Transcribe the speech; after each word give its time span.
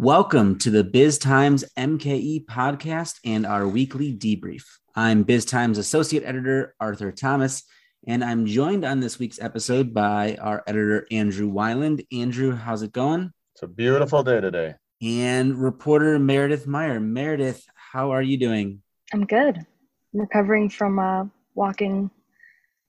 Welcome 0.00 0.58
to 0.58 0.70
the 0.70 0.84
Biz 0.84 1.18
Times 1.18 1.64
MKE 1.76 2.46
podcast 2.46 3.18
and 3.24 3.44
our 3.44 3.66
weekly 3.66 4.16
debrief. 4.16 4.62
I'm 4.94 5.24
Biz 5.24 5.44
Times 5.44 5.76
Associate 5.76 6.22
Editor 6.22 6.76
Arthur 6.78 7.10
Thomas, 7.10 7.64
and 8.06 8.22
I'm 8.22 8.46
joined 8.46 8.84
on 8.84 9.00
this 9.00 9.18
week's 9.18 9.40
episode 9.40 9.92
by 9.92 10.36
our 10.40 10.62
editor 10.68 11.04
Andrew 11.10 11.52
Weiland. 11.52 12.06
Andrew, 12.12 12.54
how's 12.54 12.82
it 12.82 12.92
going? 12.92 13.32
It's 13.54 13.64
a 13.64 13.66
beautiful 13.66 14.22
day 14.22 14.40
today. 14.40 14.76
And 15.02 15.60
reporter 15.60 16.16
Meredith 16.20 16.68
Meyer. 16.68 17.00
Meredith, 17.00 17.64
how 17.74 18.12
are 18.12 18.22
you 18.22 18.36
doing? 18.36 18.80
I'm 19.12 19.26
good. 19.26 19.56
I'm 19.56 20.20
recovering 20.20 20.70
from 20.70 21.00
uh, 21.00 21.24
walking 21.56 22.12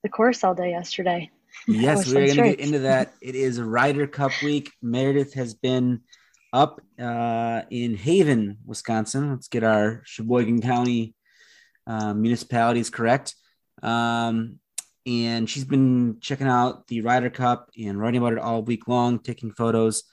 the 0.03 0.09
course 0.09 0.43
all 0.43 0.53
day 0.53 0.69
yesterday. 0.69 1.31
Yes, 1.67 2.07
we're 2.07 2.27
going 2.27 2.37
to 2.37 2.55
get 2.55 2.59
into 2.59 2.79
that. 2.79 3.15
It 3.21 3.33
is 3.33 3.59
Ryder 3.59 4.05
Cup 4.05 4.31
week. 4.43 4.71
Meredith 4.83 5.33
has 5.33 5.55
been 5.55 6.01
up 6.51 6.81
uh, 6.99 7.61
in 7.69 7.95
Haven, 7.95 8.57
Wisconsin. 8.65 9.31
Let's 9.31 9.47
get 9.47 9.63
our 9.63 10.01
Sheboygan 10.05 10.61
County 10.61 11.15
uh, 11.87 12.13
municipalities 12.13 12.89
correct. 12.89 13.35
Um, 13.81 14.59
and 15.05 15.49
she's 15.49 15.65
been 15.65 16.17
checking 16.21 16.47
out 16.47 16.87
the 16.87 17.01
Ryder 17.01 17.29
Cup 17.29 17.69
and 17.77 17.99
writing 17.99 18.19
about 18.19 18.33
it 18.33 18.39
all 18.39 18.61
week 18.61 18.87
long, 18.87 19.19
taking 19.19 19.51
photos, 19.51 20.03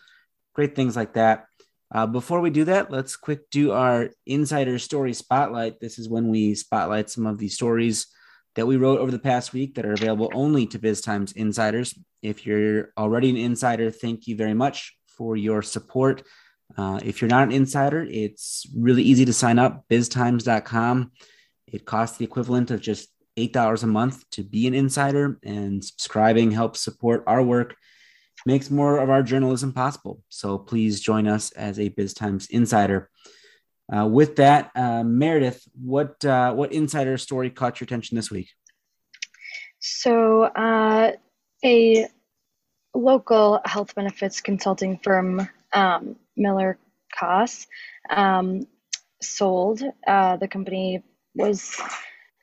great 0.55 0.75
things 0.75 0.97
like 0.97 1.15
that. 1.15 1.47
Uh, 1.95 2.07
before 2.07 2.41
we 2.41 2.51
do 2.51 2.65
that, 2.65 2.91
let's 2.91 3.17
quick 3.17 3.49
do 3.51 3.73
our 3.73 4.11
insider 4.27 4.79
story 4.79 5.13
spotlight. 5.13 5.81
This 5.81 5.99
is 5.99 6.09
when 6.09 6.29
we 6.29 6.55
spotlight 6.55 7.11
some 7.11 7.27
of 7.27 7.39
the 7.39 7.49
stories 7.49 8.07
that 8.55 8.67
we 8.67 8.77
wrote 8.77 8.99
over 8.99 9.11
the 9.11 9.19
past 9.19 9.53
week 9.53 9.75
that 9.75 9.85
are 9.85 9.93
available 9.93 10.31
only 10.33 10.67
to 10.67 10.79
Biz 10.79 11.03
Times 11.03 11.33
insiders. 11.33 11.95
If 12.23 12.47
you're 12.47 12.91
already 12.97 13.31
an 13.31 13.37
insider, 13.37 13.91
thank 13.91 14.27
you 14.27 14.35
very 14.37 14.55
much 14.55 14.97
for 15.17 15.37
your 15.37 15.63
support. 15.63 16.23
Uh, 16.77 17.01
if 17.05 17.21
you're 17.21 17.29
not 17.29 17.45
an 17.49 17.53
insider, 17.53 18.07
it's 18.09 18.67
really 18.77 19.03
easy 19.03 19.25
to 19.25 19.33
sign 19.33 19.59
up, 19.59 19.85
biztimes.com. 19.89 21.13
It 21.67 21.85
costs 21.85 22.19
the 22.19 22.25
equivalent 22.25 22.71
of 22.71 22.81
just 22.81 23.09
$8 23.37 23.83
a 23.83 23.87
month 23.87 24.29
to 24.31 24.43
be 24.43 24.67
an 24.67 24.75
insider, 24.75 25.39
and 25.43 25.85
subscribing 25.85 26.51
helps 26.51 26.81
support 26.81 27.23
our 27.27 27.43
work, 27.43 27.77
makes 28.47 28.71
more 28.71 28.99
of 28.99 29.11
our 29.11 29.23
journalism 29.23 29.73
possible. 29.73 30.23
So 30.29 30.59
please 30.59 31.01
join 31.01 31.27
us 31.27 31.53
as 31.53 31.79
a 31.79 31.91
BizTimes 31.91 32.51
insider. 32.51 33.11
Uh, 33.95 34.07
with 34.07 34.37
that, 34.37 34.71
uh, 34.75 35.05
Meredith, 35.05 35.63
what 35.81 36.25
uh, 36.25 36.53
what 36.53 36.73
insider 36.73 37.17
story 37.19 37.51
caught 37.51 37.79
your 37.79 37.85
attention 37.85 38.17
this 38.17 38.33
week? 38.33 38.51
So, 39.79 40.43
uh, 40.43 41.13
a 41.65 42.09
local 42.97 43.61
health 43.65 43.95
benefits 43.95 44.41
consulting 44.41 44.99
firm, 45.03 45.49
um, 45.73 46.17
Miller 46.37 46.79
Koss, 47.15 47.67
um, 48.09 48.67
sold. 49.23 49.83
Uh, 50.07 50.37
the 50.37 50.49
company 50.49 51.03
was 51.35 51.81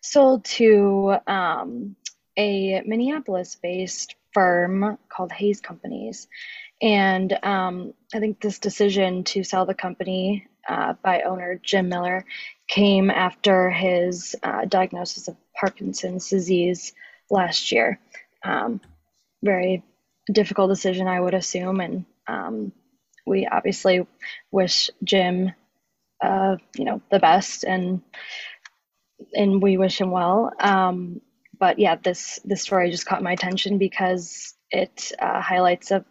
sold 0.02 0.46
to 0.46 1.16
um, 1.28 1.96
a 2.38 2.82
Minneapolis 2.86 3.56
based 3.62 4.16
firm 4.32 4.98
called 5.10 5.32
Hays 5.32 5.62
Companies. 5.62 6.28
And 6.82 7.32
um, 7.44 7.94
I 8.14 8.20
think 8.20 8.42
this 8.42 8.60
decision 8.60 9.24
to 9.26 9.44
sell 9.44 9.66
the 9.66 9.74
company 9.74 10.48
uh, 10.68 10.94
by 11.04 11.22
owner 11.22 11.60
Jim 11.62 11.90
Miller 11.90 12.26
came 12.68 13.10
after 13.10 13.70
his 13.70 14.36
uh, 14.44 14.66
diagnosis 14.66 15.28
of 15.28 15.38
Parkinson's 15.56 16.30
disease 16.30 16.94
last 17.30 17.72
year. 17.72 18.00
Um, 18.44 18.82
very 19.42 19.84
difficult 20.32 20.70
decision, 20.70 21.08
I 21.08 21.20
would 21.20 21.34
assume. 21.34 21.80
And 21.80 22.06
um, 22.28 22.72
we 23.26 23.48
obviously 23.48 24.06
wish 24.52 24.90
Jim, 25.04 25.52
uh, 26.22 26.58
you 26.78 26.86
know, 26.86 27.02
the 27.10 27.20
best, 27.20 27.64
and 27.64 28.02
and 29.34 29.62
we 29.62 29.78
wish 29.78 30.00
him 30.00 30.12
well. 30.12 30.52
Um, 30.60 31.22
but 31.58 31.80
yeah, 31.80 31.96
this 31.96 32.40
this 32.46 32.62
story 32.62 32.92
just 32.92 33.06
caught 33.06 33.24
my 33.24 33.32
attention 33.32 33.78
because 33.78 34.54
it 34.72 35.12
uh, 35.20 35.40
highlights 35.40 35.92
a, 35.92 36.04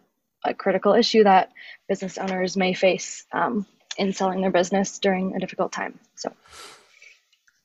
a, 0.45 0.53
critical 0.53 0.93
issue 0.93 1.23
that 1.25 1.51
business 1.89 2.17
owners 2.17 2.55
may 2.55 2.73
face 2.73 3.25
um, 3.33 3.65
in 3.97 4.13
selling 4.13 4.39
their 4.41 4.51
business 4.51 4.99
during 4.99 5.35
a 5.35 5.39
difficult 5.39 5.73
time. 5.73 5.99
So, 6.15 6.31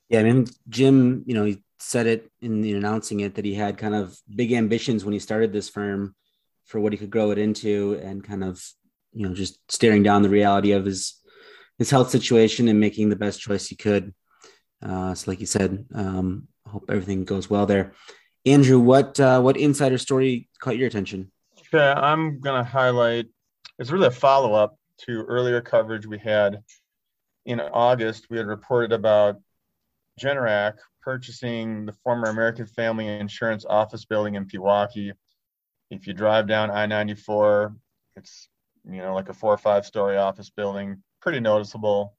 yeah, 0.08 0.20
I 0.20 0.22
mean, 0.24 0.46
Jim, 0.68 1.22
you 1.24 1.34
know, 1.34 1.44
he 1.44 1.62
said 1.78 2.06
it 2.06 2.30
in 2.42 2.60
the 2.60 2.74
announcing 2.74 3.20
it 3.20 3.36
that 3.36 3.44
he 3.44 3.54
had 3.54 3.78
kind 3.78 3.94
of 3.94 4.20
big 4.34 4.52
ambitions 4.52 5.04
when 5.04 5.12
he 5.12 5.20
started 5.20 5.52
this 5.52 5.68
firm 5.68 6.16
for 6.68 6.78
what 6.78 6.92
he 6.92 6.98
could 6.98 7.10
grow 7.10 7.30
it 7.30 7.38
into 7.38 7.98
and 8.02 8.22
kind 8.22 8.44
of 8.44 8.62
you 9.12 9.26
know 9.26 9.34
just 9.34 9.58
staring 9.72 10.02
down 10.02 10.22
the 10.22 10.28
reality 10.28 10.72
of 10.72 10.84
his 10.84 11.20
his 11.78 11.90
health 11.90 12.10
situation 12.10 12.68
and 12.68 12.78
making 12.78 13.08
the 13.08 13.16
best 13.16 13.40
choice 13.40 13.66
he 13.66 13.76
could. 13.76 14.14
Uh, 14.82 15.14
so 15.14 15.30
like 15.30 15.40
you 15.40 15.46
said 15.46 15.86
um, 15.94 16.46
I 16.66 16.70
hope 16.70 16.84
everything 16.88 17.24
goes 17.24 17.50
well 17.50 17.66
there. 17.66 17.92
Andrew 18.46 18.78
what 18.78 19.18
uh, 19.18 19.40
what 19.40 19.56
insider 19.56 19.98
story 19.98 20.48
caught 20.60 20.76
your 20.76 20.86
attention? 20.86 21.32
Okay 21.74 22.00
i'm 22.00 22.40
to 22.40 22.62
highlight 22.62 23.26
it's 23.78 23.90
really 23.90 24.06
a 24.06 24.10
follow-up 24.12 24.78
to 25.06 25.22
earlier 25.22 25.60
coverage 25.60 26.06
we 26.06 26.18
had 26.18 26.62
in 27.46 27.60
august. 27.60 28.26
We 28.30 28.36
had 28.36 28.46
reported 28.46 28.92
about 28.92 29.40
generac 30.20 30.74
purchasing 31.00 31.86
the 31.86 31.92
former 32.04 32.28
american 32.28 32.66
family 32.66 33.06
insurance 33.06 33.64
office 33.64 34.04
building 34.04 34.34
in 34.34 34.46
pewaukee 34.46 35.12
if 35.90 36.06
you 36.06 36.12
drive 36.12 36.46
down 36.46 36.70
I-94, 36.70 37.74
it's 38.16 38.48
you 38.84 38.98
know 38.98 39.14
like 39.14 39.28
a 39.28 39.34
four 39.34 39.52
or 39.52 39.58
five 39.58 39.86
story 39.86 40.16
office 40.16 40.50
building, 40.50 41.02
pretty 41.20 41.40
noticeable. 41.40 42.16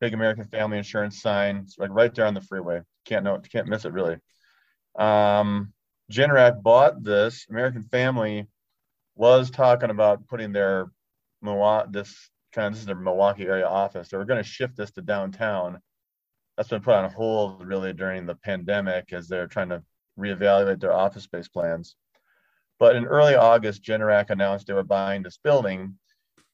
Big 0.00 0.14
American 0.14 0.44
Family 0.44 0.78
Insurance 0.78 1.22
sign, 1.22 1.58
it's 1.58 1.78
like 1.78 1.90
right 1.90 2.14
there 2.14 2.26
on 2.26 2.34
the 2.34 2.40
freeway. 2.40 2.82
Can't 3.04 3.24
know, 3.24 3.38
can't 3.38 3.68
miss 3.68 3.84
it 3.84 3.92
really. 3.92 4.18
Um, 4.98 5.72
Generac 6.10 6.62
bought 6.62 7.02
this. 7.02 7.46
American 7.48 7.82
Family 7.84 8.46
was 9.16 9.50
talking 9.50 9.90
about 9.90 10.26
putting 10.26 10.52
their 10.52 10.90
Milwaukee, 11.42 11.88
this 11.92 12.30
kind 12.52 12.66
of 12.68 12.72
this 12.72 12.80
is 12.80 12.86
their 12.86 12.96
Milwaukee 12.96 13.46
area 13.46 13.66
office. 13.66 14.08
They 14.08 14.16
were 14.16 14.24
going 14.24 14.42
to 14.42 14.48
shift 14.48 14.76
this 14.76 14.90
to 14.92 15.02
downtown. 15.02 15.80
That's 16.56 16.68
been 16.68 16.82
put 16.82 16.94
on 16.94 17.10
hold 17.10 17.66
really 17.66 17.92
during 17.92 18.26
the 18.26 18.36
pandemic 18.36 19.12
as 19.12 19.28
they're 19.28 19.46
trying 19.46 19.70
to 19.70 19.82
reevaluate 20.18 20.80
their 20.80 20.92
office 20.92 21.24
space 21.24 21.48
plans. 21.48 21.96
But 22.78 22.96
in 22.96 23.04
early 23.04 23.34
August, 23.34 23.82
Generac 23.82 24.30
announced 24.30 24.66
they 24.66 24.72
were 24.72 24.82
buying 24.82 25.22
this 25.22 25.38
building, 25.42 25.98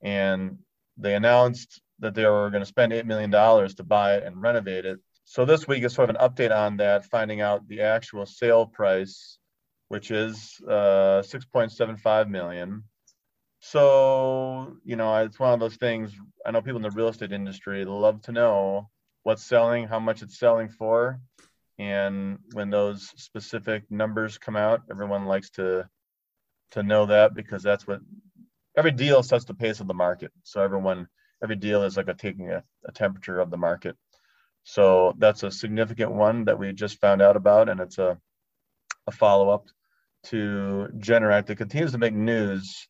and 0.02 0.58
they 0.96 1.14
announced 1.14 1.80
that 2.00 2.14
they 2.14 2.26
were 2.26 2.50
going 2.50 2.62
to 2.62 2.66
spend 2.66 2.92
$8 2.92 3.04
million 3.04 3.30
to 3.30 3.84
buy 3.84 4.14
it 4.14 4.24
and 4.24 4.40
renovate 4.40 4.84
it. 4.84 4.98
So 5.24 5.44
this 5.44 5.68
week 5.68 5.84
is 5.84 5.94
sort 5.94 6.10
of 6.10 6.16
an 6.16 6.28
update 6.28 6.54
on 6.54 6.78
that, 6.78 7.04
finding 7.04 7.40
out 7.40 7.66
the 7.68 7.82
actual 7.82 8.26
sale 8.26 8.66
price, 8.66 9.38
which 9.88 10.10
is 10.10 10.60
uh, 10.66 11.22
6.75 11.22 12.28
million. 12.28 12.84
So, 13.60 14.76
you 14.84 14.96
know, 14.96 15.14
it's 15.16 15.38
one 15.38 15.52
of 15.52 15.60
those 15.60 15.76
things. 15.76 16.12
I 16.44 16.50
know 16.50 16.62
people 16.62 16.78
in 16.78 16.82
the 16.82 16.90
real 16.90 17.08
estate 17.08 17.32
industry 17.32 17.84
love 17.84 18.22
to 18.22 18.32
know 18.32 18.88
what's 19.22 19.44
selling, 19.44 19.86
how 19.86 20.00
much 20.00 20.22
it's 20.22 20.38
selling 20.38 20.70
for. 20.70 21.20
And 21.78 22.38
when 22.52 22.70
those 22.70 23.12
specific 23.16 23.84
numbers 23.90 24.38
come 24.38 24.56
out, 24.56 24.82
everyone 24.90 25.26
likes 25.26 25.50
to 25.50 25.88
to 26.72 26.82
know 26.82 27.06
that 27.06 27.34
because 27.34 27.62
that's 27.62 27.86
what 27.86 28.00
every 28.76 28.92
deal 28.92 29.22
sets 29.22 29.44
the 29.44 29.54
pace 29.54 29.80
of 29.80 29.88
the 29.88 29.94
market. 29.94 30.32
So 30.42 30.62
everyone, 30.62 31.08
every 31.42 31.56
deal 31.56 31.82
is 31.82 31.96
like 31.96 32.08
a 32.08 32.14
taking 32.14 32.50
a, 32.50 32.62
a 32.86 32.92
temperature 32.92 33.40
of 33.40 33.50
the 33.50 33.56
market. 33.56 33.96
So 34.62 35.14
that's 35.18 35.42
a 35.42 35.50
significant 35.50 36.12
one 36.12 36.44
that 36.44 36.58
we 36.58 36.72
just 36.72 37.00
found 37.00 37.22
out 37.22 37.36
about, 37.36 37.68
and 37.68 37.80
it's 37.80 37.98
a, 37.98 38.18
a 39.06 39.10
follow 39.10 39.48
up 39.48 39.68
to 40.24 40.88
Generac 40.98 41.46
that 41.46 41.56
continues 41.56 41.92
to 41.92 41.98
make 41.98 42.14
news 42.14 42.86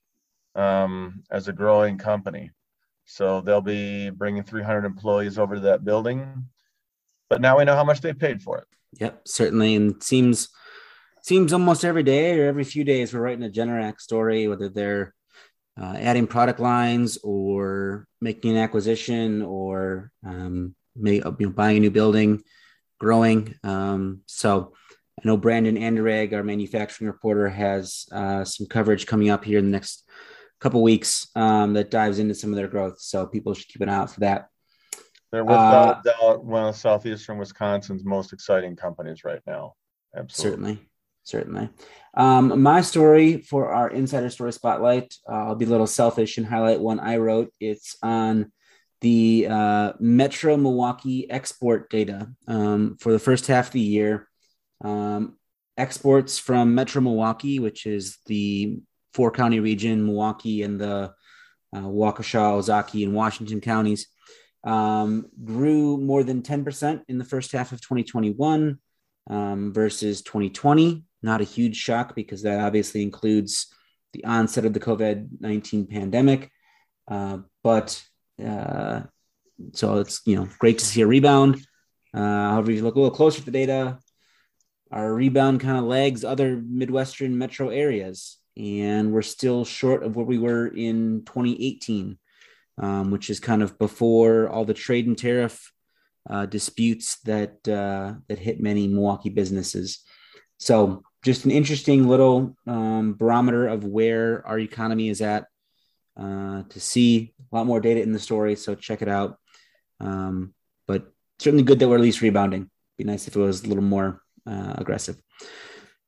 um, 0.55 1.23
as 1.31 1.49
a 1.49 1.53
growing 1.53 1.97
company. 1.97 2.51
So 3.05 3.41
they'll 3.41 3.61
be 3.61 4.11
bringing 4.11 4.43
300 4.43 4.85
employees 4.85 5.39
over 5.39 5.55
to 5.55 5.61
that 5.63 5.85
building, 5.85 6.49
but 7.29 7.41
now 7.41 7.59
we 7.59 7.65
know 7.65 7.75
how 7.75 7.85
much 7.85 8.01
they 8.01 8.13
paid 8.13 8.43
for 8.43 8.59
it. 8.59 8.67
Yep, 9.01 9.23
certainly, 9.27 9.77
and 9.77 10.03
seems 10.03 10.49
seems 11.23 11.53
almost 11.53 11.85
every 11.85 12.03
day 12.03 12.39
or 12.39 12.47
every 12.47 12.65
few 12.65 12.85
days 12.85 13.13
we're 13.13 13.21
writing 13.21 13.45
a 13.45 13.51
Generac 13.51 14.01
story, 14.01 14.49
whether 14.49 14.69
they're 14.69 15.15
uh, 15.81 15.95
adding 15.97 16.27
product 16.27 16.61
lines 16.61 17.19
or 17.23 18.07
making 18.21 18.53
an 18.53 18.59
acquisition 18.59 19.43
or 19.43 20.11
um, 20.27 20.75
may, 20.97 21.17
you 21.17 21.35
know, 21.39 21.51
buying 21.51 21.79
a 21.79 21.81
new 21.81 21.91
building, 21.91 22.43
growing. 22.99 23.55
Um, 23.65 24.21
so 24.27 24.75
I 25.19 25.27
know 25.27 25.37
Brandon 25.37 25.77
Anderegg, 25.77 26.33
our 26.33 26.43
manufacturing 26.43 27.11
reporter, 27.11 27.49
has 27.49 28.07
uh, 28.13 28.45
some 28.45 28.67
coverage 28.67 29.07
coming 29.07 29.31
up 29.31 29.45
here 29.45 29.59
in 29.59 29.67
the 29.67 29.71
next 29.71 30.09
couple 30.61 30.83
weeks 30.83 31.29
um, 31.35 31.75
that 31.75 31.91
dives 31.91 32.19
into 32.19 32.35
some 32.35 32.51
of 32.51 32.57
their 32.57 32.69
growth. 32.69 33.01
So 33.01 33.27
people 33.27 33.55
should 33.55 33.69
keep 33.69 33.83
an 33.83 33.89
eye 33.89 33.97
out 33.97 34.13
for 34.13 34.21
that. 34.21 34.49
They're 35.33 35.45
without 35.45 35.99
uh, 36.07 36.13
doubt 36.21 36.45
one 36.45 36.69
of 36.69 36.77
southeastern 36.77 37.39
Wisconsin's 37.39 38.05
most 38.05 38.33
exciting 38.33 38.77
companies 38.77 39.25
right 39.25 39.41
now. 39.47 39.75
Absolutely. 40.17 40.51
Certainly. 40.51 40.90
Certainly. 41.25 41.71
Um, 42.15 42.63
my 42.63 42.81
story 42.81 43.43
for 43.43 43.73
our 43.73 43.89
insider 43.89 44.31
story 44.31 44.53
spotlight, 44.53 45.15
uh, 45.29 45.47
I'll 45.47 45.55
be 45.55 45.65
a 45.65 45.69
little 45.69 45.87
selfish 45.87 46.39
and 46.39 46.47
highlight 46.47 46.81
one 46.81 46.99
I 47.01 47.19
wrote. 47.19 47.53
It's 47.61 47.97
on 48.03 48.53
the 49.01 49.47
uh, 49.49 49.93
Metro 49.99 50.57
Milwaukee 50.57 51.31
export 51.31 51.89
data 51.89 52.29
um, 52.49 52.97
for 53.01 53.13
the 53.13 53.19
first 53.19 53.47
half 53.47 53.69
of 53.69 53.73
the 53.73 53.81
year. 53.81 54.29
Um, 54.83 55.37
exports 55.77 56.39
from 56.39 56.75
Metro 56.75 57.01
Milwaukee, 57.01 57.59
which 57.59 57.87
is 57.87 58.19
the 58.27 58.79
four 59.15 59.31
county 59.31 59.61
region, 59.61 60.05
Milwaukee 60.05 60.63
and 60.63 60.81
the 60.81 61.13
uh, 61.75 61.81
Waukesha, 61.81 62.59
Ozaukee, 62.59 63.05
and 63.05 63.15
Washington 63.15 63.61
counties, 63.61 64.09
um, 64.65 65.27
grew 65.45 65.97
more 65.97 66.23
than 66.23 66.43
10% 66.43 67.03
in 67.09 67.19
the 67.19 67.25
first 67.25 67.53
half 67.53 67.73
of 67.73 67.81
2021 67.81 68.79
um, 69.29 69.73
versus 69.73 70.23
2020. 70.23 71.05
Not 71.23 71.41
a 71.41 71.45
huge 71.45 71.77
shock 71.77 72.15
because 72.15 72.43
that 72.43 72.61
obviously 72.61 73.03
includes 73.03 73.73
the 74.13 74.25
onset 74.25 74.65
of 74.65 74.73
the 74.73 74.81
COVID 74.81 75.41
19 75.41 75.87
pandemic. 75.87 76.51
Uh, 77.07 77.39
but 77.63 78.03
uh, 78.45 79.03
so 79.73 79.99
it's 79.99 80.21
you 80.25 80.37
know 80.37 80.49
great 80.59 80.79
to 80.79 80.85
see 80.85 81.03
a 81.03 81.07
rebound. 81.07 81.57
Uh, 82.15 82.51
however, 82.51 82.71
if 82.71 82.79
you 82.79 82.83
look 82.83 82.97
a 82.97 83.01
little 83.01 83.15
closer 83.15 83.41
at 83.41 83.45
the 83.45 83.51
data, 83.51 83.99
our 84.91 85.13
rebound 85.13 85.61
kind 85.61 85.79
of 85.79 85.85
lags 85.85 86.25
other 86.25 86.61
Midwestern 86.67 87.39
metro 87.39 87.69
areas, 87.69 88.39
and 88.57 89.13
we're 89.13 89.23
still 89.23 89.65
short 89.65 90.03
of 90.03 90.17
where 90.17 90.27
we 90.27 90.39
were 90.39 90.67
in 90.67 91.23
2018, 91.27 92.19
um, 92.79 93.11
which 93.11 93.31
is 93.31 93.39
kind 93.39 93.63
of 93.63 93.79
before 93.79 94.49
all 94.49 94.65
the 94.65 94.75
trade 94.75 95.07
and 95.07 95.17
tariff 95.17 95.73
uh, 96.29 96.47
disputes 96.47 97.19
that 97.21 97.67
uh, 97.69 98.15
that 98.29 98.39
hit 98.39 98.61
many 98.61 98.89
Milwaukee 98.89 99.31
businesses. 99.31 100.01
So, 100.59 101.03
just 101.23 101.45
an 101.45 101.51
interesting 101.51 102.09
little 102.09 102.57
um, 102.67 103.15
barometer 103.15 103.69
of 103.69 103.85
where 103.85 104.47
our 104.47 104.59
economy 104.59 105.09
is 105.09 105.21
at. 105.21 105.47
Uh, 106.17 106.65
to 106.69 106.81
see 106.81 107.33
a 107.51 107.57
lot 107.57 107.67
more 107.67 107.81
data 107.81 108.03
in 108.03 108.13
the 108.13 108.19
story, 108.19 108.55
so 108.55 108.75
check 108.75 109.01
it 109.01 109.09
out. 109.09 109.39
Um, 110.01 110.53
but 110.87 111.11
certainly 111.39 111.63
good 111.63 111.79
that 111.79 111.89
we're 111.89 111.97
at 111.97 112.03
least 112.03 112.21
rebounding. 112.21 112.69
Be 112.99 113.05
nice 113.05 113.27
if 113.27 113.37
it 113.37 113.41
was 113.41 113.65
a 113.65 113.69
little 113.69 113.83
more 113.83 114.21
uh, 114.47 114.75
aggressive. 114.77 115.17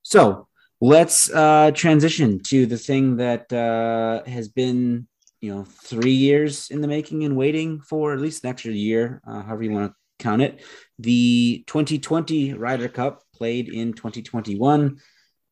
So 0.03 0.49
let's 0.81 1.31
uh, 1.31 1.71
transition 1.71 2.41
to 2.49 2.67
the 2.67 2.77
thing 2.77 3.17
that 3.17 3.51
uh, 3.53 4.29
has 4.29 4.49
been, 4.49 5.07
you 5.41 5.55
know, 5.55 5.65
three 5.65 6.13
years 6.13 6.69
in 6.71 6.81
the 6.83 6.89
making 6.89 7.25
and 7.25 7.37
waiting 7.37 7.81
for 7.81 8.13
at 8.13 8.21
least 8.21 8.45
an 8.45 8.51
extra 8.51 8.73
year, 8.73 9.23
uh, 9.27 9.43
however 9.43 9.63
you 9.63 9.71
want 9.71 9.93
to 9.93 9.97
count 10.19 10.43
it. 10.43 10.63
The 10.99 11.65
2020 11.69 12.55
Ryder 12.55 12.89
Cup 12.89 13.23
played 13.43 13.69
in 13.69 13.93
2021. 13.93 15.01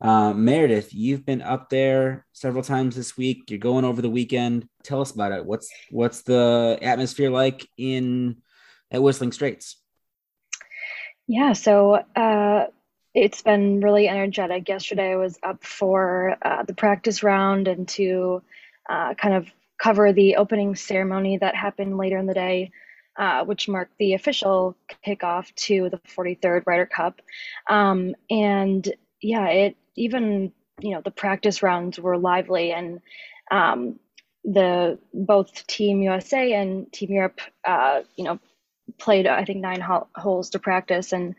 Uh, 0.01 0.33
Meredith, 0.33 0.95
you've 0.95 1.27
been 1.27 1.43
up 1.43 1.71
there 1.71 2.25
several 2.33 2.63
times 2.63 2.95
this 2.95 3.17
week. 3.17 3.51
You're 3.51 3.59
going 3.59 3.85
over 3.85 4.01
the 4.01 4.09
weekend. 4.09 4.69
Tell 4.85 5.01
us 5.01 5.11
about 5.11 5.33
it. 5.33 5.45
What's 5.45 5.69
what's 5.91 6.23
the 6.23 6.79
atmosphere 6.83 7.31
like 7.31 7.69
in 7.77 8.37
at 8.93 9.03
Whistling 9.03 9.33
Straits? 9.33 9.83
Yeah, 11.27 11.53
so 11.53 12.05
uh, 12.15 12.67
it's 13.13 13.43
been 13.43 13.81
really 13.81 14.07
energetic. 14.07 14.69
Yesterday 14.69 15.11
I 15.11 15.17
was 15.17 15.37
up 15.43 15.65
for 15.65 16.37
uh, 16.43 16.63
the 16.63 16.75
practice 16.75 17.25
round 17.25 17.67
and 17.67 17.89
to 17.89 18.41
uh, 18.89 19.15
kind 19.15 19.35
of 19.35 19.49
cover 19.83 20.13
the 20.13 20.37
opening 20.37 20.77
ceremony 20.77 21.39
that 21.39 21.57
happened 21.57 21.99
later 21.99 22.19
in 22.19 22.27
the 22.27 22.35
day, 22.35 22.71
uh, 23.17 23.45
which 23.45 23.69
marked 23.69 23.97
the 23.99 24.15
official 24.15 24.77
kickoff 25.07 25.55
to 25.55 25.91
the 25.91 25.99
43rd 25.99 26.63
Ryder 26.67 26.87
Cup. 26.87 27.21
Um, 27.69 28.15
and 28.31 28.93
yeah, 29.21 29.47
it 29.49 29.77
even 29.97 30.53
you 30.81 30.93
know 30.93 31.03
the 31.05 31.11
practice 31.11 31.63
rounds 31.63 31.99
were 31.99 32.17
lively 32.17 32.73
and 32.73 33.01
um, 33.51 33.99
the 34.45 34.99
both 35.13 35.67
Team 35.67 36.03
USA 36.03 36.53
and 36.55 36.91
Team 36.93 37.11
Europe, 37.13 37.41
uh, 37.67 38.03
you 38.17 38.25
know, 38.25 38.39
played 38.99 39.27
I 39.27 39.45
think 39.45 39.61
nine 39.61 39.81
ho- 39.81 40.09
holes 40.15 40.51
to 40.51 40.59
practice 40.59 41.13
and 41.13 41.35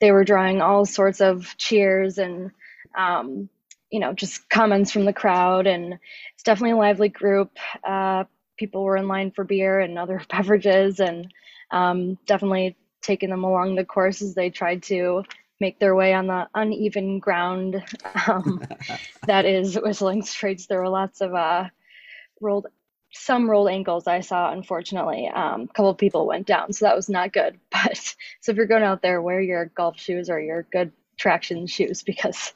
they 0.00 0.12
were 0.12 0.24
drawing 0.24 0.60
all 0.60 0.84
sorts 0.84 1.20
of 1.20 1.56
cheers 1.56 2.18
and 2.18 2.50
um, 2.96 3.48
you 3.90 4.00
know 4.00 4.12
just 4.12 4.48
comments 4.48 4.90
from 4.90 5.04
the 5.04 5.12
crowd 5.12 5.66
and 5.66 5.98
it's 6.34 6.42
definitely 6.42 6.72
a 6.72 6.76
lively 6.76 7.08
group 7.08 7.56
uh, 7.84 8.24
people 8.56 8.82
were 8.82 8.96
in 8.96 9.08
line 9.08 9.30
for 9.30 9.44
beer 9.44 9.80
and 9.80 9.98
other 9.98 10.22
beverages 10.30 11.00
and 11.00 11.32
um, 11.70 12.18
definitely 12.26 12.76
taking 13.02 13.30
them 13.30 13.44
along 13.44 13.74
the 13.74 13.84
course 13.84 14.22
as 14.22 14.34
they 14.34 14.50
tried 14.50 14.82
to 14.82 15.22
make 15.60 15.78
their 15.78 15.94
way 15.94 16.12
on 16.12 16.26
the 16.26 16.46
uneven 16.54 17.18
ground 17.18 17.82
um, 18.26 18.62
that 19.26 19.46
is 19.46 19.78
whistling 19.80 20.22
straits 20.22 20.66
there 20.66 20.80
were 20.80 20.88
lots 20.88 21.20
of 21.20 21.34
uh, 21.34 21.64
rolled 22.40 22.66
some 23.12 23.48
rolled 23.48 23.68
ankles 23.68 24.06
I 24.06 24.20
saw, 24.20 24.52
unfortunately. 24.52 25.28
Um, 25.28 25.62
a 25.62 25.66
couple 25.68 25.90
of 25.90 25.98
people 25.98 26.26
went 26.26 26.46
down, 26.46 26.72
so 26.72 26.84
that 26.84 26.96
was 26.96 27.08
not 27.08 27.32
good. 27.32 27.58
But 27.70 27.96
so 28.40 28.52
if 28.52 28.56
you're 28.56 28.66
going 28.66 28.82
out 28.82 29.02
there, 29.02 29.22
wear 29.22 29.40
your 29.40 29.66
golf 29.66 29.98
shoes 29.98 30.28
or 30.28 30.40
your 30.40 30.64
good 30.72 30.92
traction 31.16 31.66
shoes 31.66 32.02
because 32.02 32.52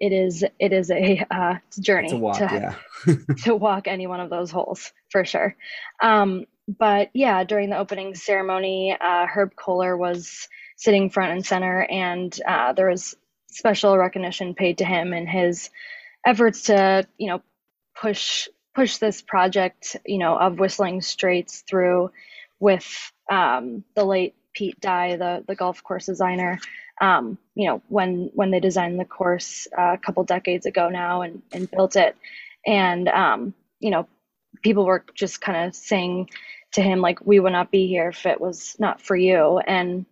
it 0.00 0.12
is 0.12 0.44
it 0.58 0.72
is 0.72 0.90
a 0.90 1.24
uh, 1.30 1.54
journey 1.78 2.14
walk, 2.14 2.38
to 2.38 2.74
yeah. 3.06 3.14
to 3.44 3.54
walk 3.54 3.86
any 3.86 4.06
one 4.06 4.20
of 4.20 4.30
those 4.30 4.50
holes 4.50 4.92
for 5.10 5.24
sure. 5.24 5.54
Um, 6.02 6.46
but 6.66 7.10
yeah, 7.12 7.44
during 7.44 7.70
the 7.70 7.78
opening 7.78 8.14
ceremony, 8.14 8.96
uh, 8.98 9.26
Herb 9.26 9.54
Kohler 9.56 9.96
was 9.96 10.48
sitting 10.76 11.10
front 11.10 11.32
and 11.32 11.46
center, 11.46 11.82
and 11.82 12.36
uh, 12.46 12.72
there 12.72 12.88
was 12.88 13.14
special 13.48 13.98
recognition 13.98 14.54
paid 14.54 14.78
to 14.78 14.84
him 14.84 15.12
and 15.12 15.28
his 15.28 15.70
efforts 16.24 16.64
to 16.64 17.06
you 17.18 17.28
know 17.28 17.42
push 17.94 18.48
push 18.74 18.98
this 18.98 19.20
project, 19.20 19.96
you 20.06 20.18
know, 20.18 20.36
of 20.38 20.58
Whistling 20.58 21.02
Straits 21.02 21.62
through 21.68 22.10
with 22.58 23.12
um, 23.30 23.84
the 23.94 24.04
late 24.04 24.34
Pete 24.52 24.80
Dye, 24.80 25.16
the 25.16 25.44
the 25.46 25.54
golf 25.54 25.82
course 25.82 26.06
designer. 26.06 26.58
Um, 27.00 27.38
you 27.54 27.66
know, 27.66 27.82
when 27.88 28.30
when 28.34 28.50
they 28.50 28.60
designed 28.60 29.00
the 29.00 29.04
course 29.04 29.66
uh, 29.76 29.94
a 29.94 29.98
couple 29.98 30.24
decades 30.24 30.66
ago 30.66 30.88
now 30.88 31.22
and 31.22 31.42
and 31.52 31.70
built 31.70 31.96
it, 31.96 32.16
and 32.66 33.08
um, 33.08 33.54
you 33.78 33.90
know, 33.90 34.06
people 34.62 34.84
were 34.84 35.04
just 35.14 35.40
kind 35.40 35.68
of 35.68 35.74
saying 35.74 36.30
to 36.72 36.82
him 36.82 37.00
like, 37.00 37.24
"We 37.24 37.40
would 37.40 37.52
not 37.52 37.70
be 37.70 37.86
here 37.86 38.08
if 38.08 38.26
it 38.26 38.40
was 38.40 38.76
not 38.78 39.00
for 39.00 39.16
you." 39.16 39.58
And 39.58 40.06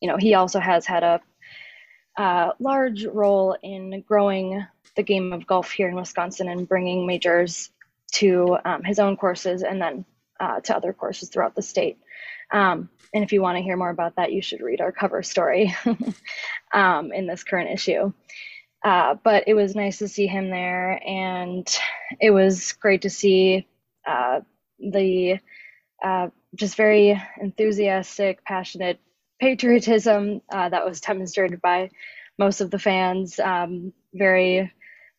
you 0.00 0.08
know, 0.08 0.16
he 0.16 0.34
also 0.34 0.58
has 0.58 0.84
had 0.86 1.02
a 1.04 1.20
uh, 2.16 2.52
large 2.58 3.06
role 3.06 3.56
in 3.62 4.02
growing 4.06 4.66
the 4.96 5.02
game 5.02 5.32
of 5.32 5.46
golf 5.46 5.70
here 5.70 5.88
in 5.88 5.94
Wisconsin 5.94 6.48
and 6.48 6.68
bringing 6.68 7.06
majors 7.06 7.70
to 8.12 8.58
um, 8.64 8.82
his 8.84 8.98
own 8.98 9.16
courses 9.16 9.62
and 9.62 9.80
then 9.80 10.04
uh, 10.38 10.60
to 10.60 10.76
other 10.76 10.92
courses 10.92 11.30
throughout 11.30 11.54
the 11.54 11.62
state. 11.62 11.98
Um, 12.50 12.90
and 13.14 13.24
if 13.24 13.32
you 13.32 13.42
want 13.42 13.58
to 13.58 13.62
hear 13.62 13.76
more 13.76 13.90
about 13.90 14.16
that, 14.16 14.32
you 14.32 14.42
should 14.42 14.60
read 14.60 14.80
our 14.80 14.92
cover 14.92 15.22
story 15.22 15.74
um, 16.72 17.12
in 17.12 17.26
this 17.26 17.44
current 17.44 17.70
issue. 17.70 18.12
Uh, 18.84 19.14
but 19.22 19.44
it 19.46 19.54
was 19.54 19.76
nice 19.76 19.98
to 19.98 20.08
see 20.08 20.26
him 20.26 20.50
there, 20.50 21.00
and 21.06 21.68
it 22.20 22.30
was 22.30 22.72
great 22.72 23.02
to 23.02 23.10
see 23.10 23.66
uh, 24.06 24.40
the 24.78 25.38
uh, 26.02 26.28
just 26.56 26.76
very 26.76 27.20
enthusiastic, 27.40 28.44
passionate 28.44 28.98
patriotism 29.40 30.40
uh, 30.52 30.68
that 30.68 30.84
was 30.84 31.00
demonstrated 31.00 31.60
by 31.60 31.90
most 32.38 32.60
of 32.60 32.70
the 32.70 32.78
fans. 32.78 33.38
Um, 33.38 33.92
very 34.14 34.72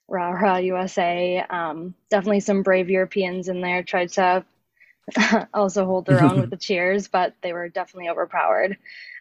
rah 0.08 0.32
rah 0.32 0.58
USA. 0.58 1.44
Um, 1.50 1.96
definitely 2.10 2.42
some 2.42 2.64
brave 2.64 2.90
Europeans 2.90 3.48
in 3.48 3.62
there 3.62 3.84
tried 3.84 4.10
to 4.14 4.46
also 5.54 5.86
hold 5.86 6.06
their 6.06 6.24
own 6.24 6.42
with 6.42 6.50
the 6.50 6.58
cheers, 6.70 7.08
but 7.08 7.34
they 7.42 7.54
were 7.54 7.70
definitely 7.70 8.10
overpowered. 8.10 8.78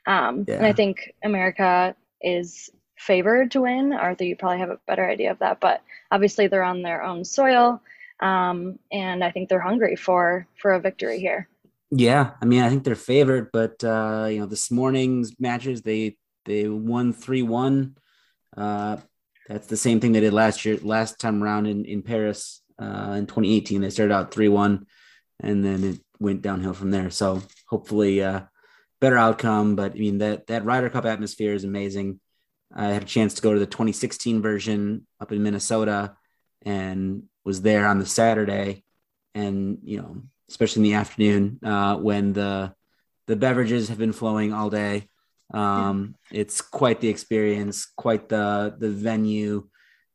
Um, 0.06 0.44
yeah. 0.46 0.56
And 0.56 0.66
I 0.66 0.72
think 0.72 1.12
America 1.22 1.94
is 2.20 2.70
favored 2.96 3.52
to 3.52 3.62
win. 3.62 3.92
Arthur, 3.92 4.24
you 4.24 4.36
probably 4.36 4.58
have 4.58 4.70
a 4.70 4.80
better 4.86 5.08
idea 5.08 5.30
of 5.30 5.38
that, 5.40 5.60
but 5.60 5.82
obviously 6.10 6.46
they're 6.46 6.62
on 6.62 6.82
their 6.82 7.02
own 7.02 7.24
soil, 7.24 7.82
um, 8.20 8.78
and 8.90 9.24
I 9.24 9.30
think 9.30 9.48
they're 9.48 9.60
hungry 9.60 9.96
for 9.96 10.46
for 10.56 10.72
a 10.72 10.80
victory 10.80 11.18
here. 11.18 11.48
Yeah, 11.90 12.30
I 12.40 12.46
mean, 12.46 12.62
I 12.62 12.70
think 12.70 12.84
they're 12.84 12.94
favored, 12.94 13.50
but 13.52 13.82
uh, 13.84 14.28
you 14.30 14.40
know, 14.40 14.46
this 14.46 14.70
morning's 14.70 15.38
matches 15.38 15.82
they 15.82 16.16
they 16.44 16.68
won 16.68 17.12
three 17.12 17.42
one. 17.42 17.96
Uh, 18.56 18.98
that's 19.48 19.66
the 19.66 19.76
same 19.76 20.00
thing 20.00 20.12
they 20.12 20.20
did 20.20 20.32
last 20.32 20.64
year, 20.64 20.78
last 20.82 21.18
time 21.18 21.42
around 21.42 21.66
in, 21.66 21.84
in 21.84 22.02
Paris 22.02 22.62
uh, 22.78 23.14
in 23.18 23.26
2018. 23.26 23.80
They 23.80 23.90
started 23.90 24.14
out 24.14 24.32
3 24.32 24.48
1 24.48 24.86
and 25.42 25.64
then 25.64 25.84
it 25.84 26.00
went 26.18 26.42
downhill 26.42 26.74
from 26.74 26.90
there. 26.90 27.10
So 27.10 27.42
hopefully, 27.66 28.22
uh, 28.22 28.42
better 29.00 29.18
outcome. 29.18 29.76
But 29.76 29.92
I 29.92 29.98
mean, 29.98 30.18
that, 30.18 30.46
that 30.46 30.64
Ryder 30.64 30.88
Cup 30.88 31.04
atmosphere 31.04 31.52
is 31.52 31.64
amazing. 31.64 32.20
I 32.74 32.86
had 32.86 33.02
a 33.02 33.06
chance 33.06 33.34
to 33.34 33.42
go 33.42 33.52
to 33.52 33.58
the 33.58 33.66
2016 33.66 34.40
version 34.40 35.06
up 35.20 35.32
in 35.32 35.42
Minnesota 35.42 36.16
and 36.62 37.24
was 37.44 37.60
there 37.60 37.86
on 37.86 37.98
the 37.98 38.06
Saturday. 38.06 38.84
And, 39.34 39.78
you 39.82 39.98
know, 39.98 40.22
especially 40.48 40.80
in 40.80 40.84
the 40.84 40.94
afternoon 40.94 41.58
uh, 41.64 41.96
when 41.96 42.32
the, 42.32 42.74
the 43.26 43.36
beverages 43.36 43.88
have 43.88 43.98
been 43.98 44.12
flowing 44.12 44.52
all 44.52 44.70
day. 44.70 45.08
Um, 45.52 46.14
it's 46.30 46.60
quite 46.60 47.00
the 47.00 47.08
experience, 47.08 47.86
quite 47.96 48.28
the 48.28 48.74
the 48.78 48.90
venue. 48.90 49.68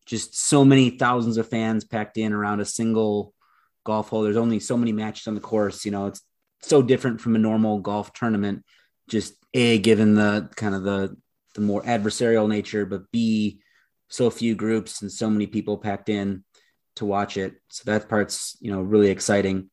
Just 0.05 0.37
so 0.37 0.65
many 0.65 0.91
thousands 0.91 1.37
of 1.37 1.49
fans 1.49 1.83
packed 1.83 2.17
in 2.17 2.33
around 2.33 2.59
a 2.59 2.65
single 2.65 3.33
golf 3.87 4.09
hole. 4.09 4.21
There's 4.21 4.43
only 4.45 4.59
so 4.59 4.77
many 4.77 4.91
matches 4.91 5.27
on 5.27 5.33
the 5.33 5.41
course. 5.41 5.85
You 5.85 5.91
know, 5.91 6.07
it's 6.07 6.21
so 6.61 6.81
different 6.81 7.21
from 7.21 7.35
a 7.35 7.39
normal 7.39 7.79
golf 7.79 8.11
tournament. 8.13 8.63
Just 9.09 9.33
a 9.53 9.79
given 9.79 10.13
the 10.13 10.49
kind 10.55 10.75
of 10.75 10.83
the 10.83 11.15
the 11.55 11.61
more 11.61 11.81
adversarial 11.83 12.47
nature, 12.47 12.85
but 12.85 13.09
b 13.11 13.61
so 14.09 14.29
few 14.29 14.53
groups 14.55 15.01
and 15.01 15.11
so 15.11 15.29
many 15.29 15.47
people 15.47 15.77
packed 15.77 16.09
in 16.09 16.43
to 16.97 17.05
watch 17.05 17.37
it. 17.37 17.55
So 17.69 17.83
that 17.85 18.09
part's 18.09 18.57
you 18.59 18.71
know 18.71 18.81
really 18.81 19.09
exciting. 19.09 19.69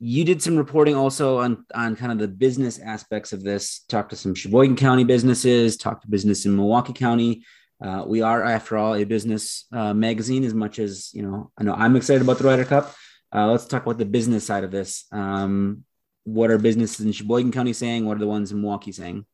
You 0.00 0.24
did 0.24 0.42
some 0.42 0.56
reporting 0.56 0.96
also 0.96 1.38
on 1.38 1.64
on 1.72 1.94
kind 1.94 2.12
of 2.12 2.18
the 2.18 2.28
business 2.28 2.80
aspects 2.80 3.32
of 3.32 3.44
this. 3.44 3.84
Talked 3.88 4.10
to 4.10 4.16
some 4.16 4.34
Sheboygan 4.34 4.76
County 4.76 5.04
businesses, 5.04 5.76
talked 5.76 6.02
to 6.02 6.08
business 6.16 6.44
in 6.46 6.56
Milwaukee 6.56 6.92
County. 7.06 7.44
Uh, 7.78 8.02
we 8.06 8.22
are, 8.22 8.42
after 8.42 8.78
all, 8.78 8.94
a 8.94 9.04
business 9.04 9.66
uh, 9.70 9.92
magazine. 9.92 10.44
As 10.44 10.54
much 10.54 10.78
as 10.78 11.12
you 11.14 11.22
know, 11.22 11.50
I 11.58 11.62
know 11.64 11.74
I'm 11.74 11.96
excited 11.96 12.22
about 12.22 12.38
the 12.38 12.44
Ryder 12.44 12.64
Cup. 12.64 12.94
Uh, 13.36 13.48
let's 13.48 13.66
talk 13.66 13.82
about 13.82 13.98
the 13.98 14.06
business 14.06 14.46
side 14.46 14.64
of 14.64 14.70
this. 14.70 15.04
Um, 15.12 15.84
what 16.24 16.50
are 16.50 16.56
businesses 16.56 17.04
in 17.04 17.12
Sheboygan 17.12 17.52
County 17.52 17.74
saying? 17.74 18.06
What 18.06 18.16
are 18.16 18.20
the 18.20 18.26
ones 18.26 18.50
in 18.50 18.62
Milwaukee 18.62 18.92
saying? 18.92 19.26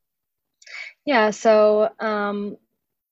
Yeah, 1.07 1.31
so 1.31 1.89
um, 2.01 2.57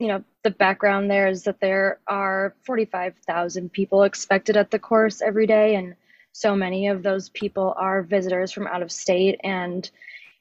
you 0.00 0.08
know 0.08 0.24
the 0.42 0.50
background 0.50 1.08
there 1.08 1.28
is 1.28 1.44
that 1.44 1.60
there 1.60 2.00
are 2.08 2.56
45,000 2.64 3.72
people 3.72 4.02
expected 4.02 4.56
at 4.56 4.72
the 4.72 4.80
course 4.80 5.22
every 5.22 5.46
day, 5.46 5.76
and 5.76 5.94
so 6.32 6.56
many 6.56 6.88
of 6.88 7.04
those 7.04 7.28
people 7.28 7.72
are 7.76 8.02
visitors 8.02 8.50
from 8.50 8.66
out 8.66 8.82
of 8.82 8.90
state 8.90 9.40
and 9.44 9.90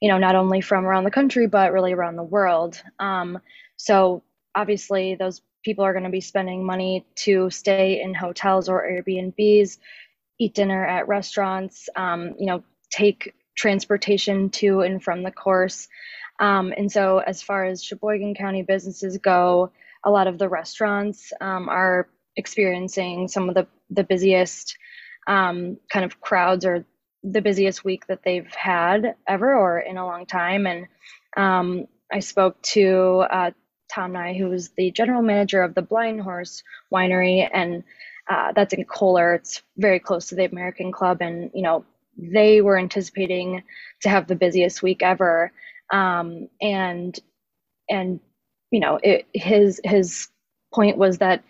you 0.02 0.10
know 0.10 0.18
not 0.18 0.36
only 0.36 0.62
from 0.62 0.86
around 0.86 1.04
the 1.04 1.12
country 1.12 1.46
but 1.48 1.74
really 1.74 1.94
around 1.94 2.16
the 2.16 2.24
world. 2.24 2.82
Um, 3.00 3.40
so 3.76 4.24
obviously 4.56 5.16
those 5.16 5.42
people 5.64 5.84
are 5.86 5.94
going 5.94 6.04
to 6.06 6.10
be 6.10 6.22
spending 6.22 6.66
money 6.66 7.06
to 7.16 7.50
stay 7.50 8.02
in 8.02 8.14
hotels 8.14 8.70
or 8.70 8.84
Airbnbs, 8.84 9.78
eat 10.40 10.56
dinner 10.56 10.86
at 10.86 11.08
restaurants, 11.08 11.90
um, 11.96 12.36
you 12.40 12.48
know, 12.48 12.64
take 12.90 13.34
transportation 13.56 14.50
to 14.50 14.82
and 14.82 15.04
from 15.04 15.24
the 15.24 15.32
course. 15.32 15.88
Um, 16.40 16.74
and 16.76 16.92
so, 16.92 17.20
as 17.20 17.42
far 17.42 17.66
as 17.66 17.84
Sheboygan 17.84 18.36
County 18.36 18.64
businesses 18.64 19.18
go, 19.18 19.72
a 20.04 20.10
lot 20.10 20.28
of 20.28 20.38
the 20.38 20.48
restaurants 20.48 21.34
um, 21.42 21.68
are 21.68 22.08
experiencing 22.38 23.28
some 23.28 23.50
of 23.50 23.56
the, 23.56 23.68
the 23.90 24.06
busiest 24.06 24.78
um, 25.28 25.78
kind 25.92 26.06
of 26.06 26.22
crowds 26.22 26.66
or 26.66 26.86
the 27.24 27.42
busiest 27.42 27.84
week 27.84 28.08
that 28.08 28.24
they've 28.24 28.54
had 28.56 29.16
ever 29.28 29.54
or 29.54 29.80
in 29.80 29.98
a 29.98 30.06
long 30.06 30.26
time. 30.26 30.66
And 30.66 30.88
um, 31.36 31.86
I 32.12 32.20
spoke 32.20 32.62
to 32.62 33.26
uh, 33.30 33.52
Tom 33.92 34.14
Nye, 34.14 34.36
who 34.36 34.48
was 34.48 34.70
the 34.70 34.92
general 34.92 35.22
manager 35.22 35.62
of 35.62 35.76
the 35.76 35.82
Blind 35.82 36.22
Horse 36.22 36.64
Winery, 36.94 37.48
and 37.52 37.84
uh, 38.30 38.52
that's 38.54 38.74
in 38.74 38.86
Kohler. 38.86 39.34
It's 39.36 39.64
very 39.78 40.00
close 40.00 40.28
to 40.28 40.36
the 40.36 40.46
American 40.46 40.92
Club, 40.92 41.18
and 41.22 41.52
you 41.54 41.64
know 41.64 41.86
they 42.18 42.62
were 42.62 42.78
anticipating 42.78 43.64
to 44.02 44.10
have 44.10 44.28
the 44.28 44.36
busiest 44.36 44.84
week 44.84 45.02
ever 45.02 45.52
um, 45.92 46.50
and 46.62 47.18
and 47.90 48.20
you 48.72 48.80
know 48.80 49.00
it, 49.02 49.28
his 49.34 49.82
his 49.84 50.30
point 50.74 50.98
was 50.98 51.18
that 51.20 51.44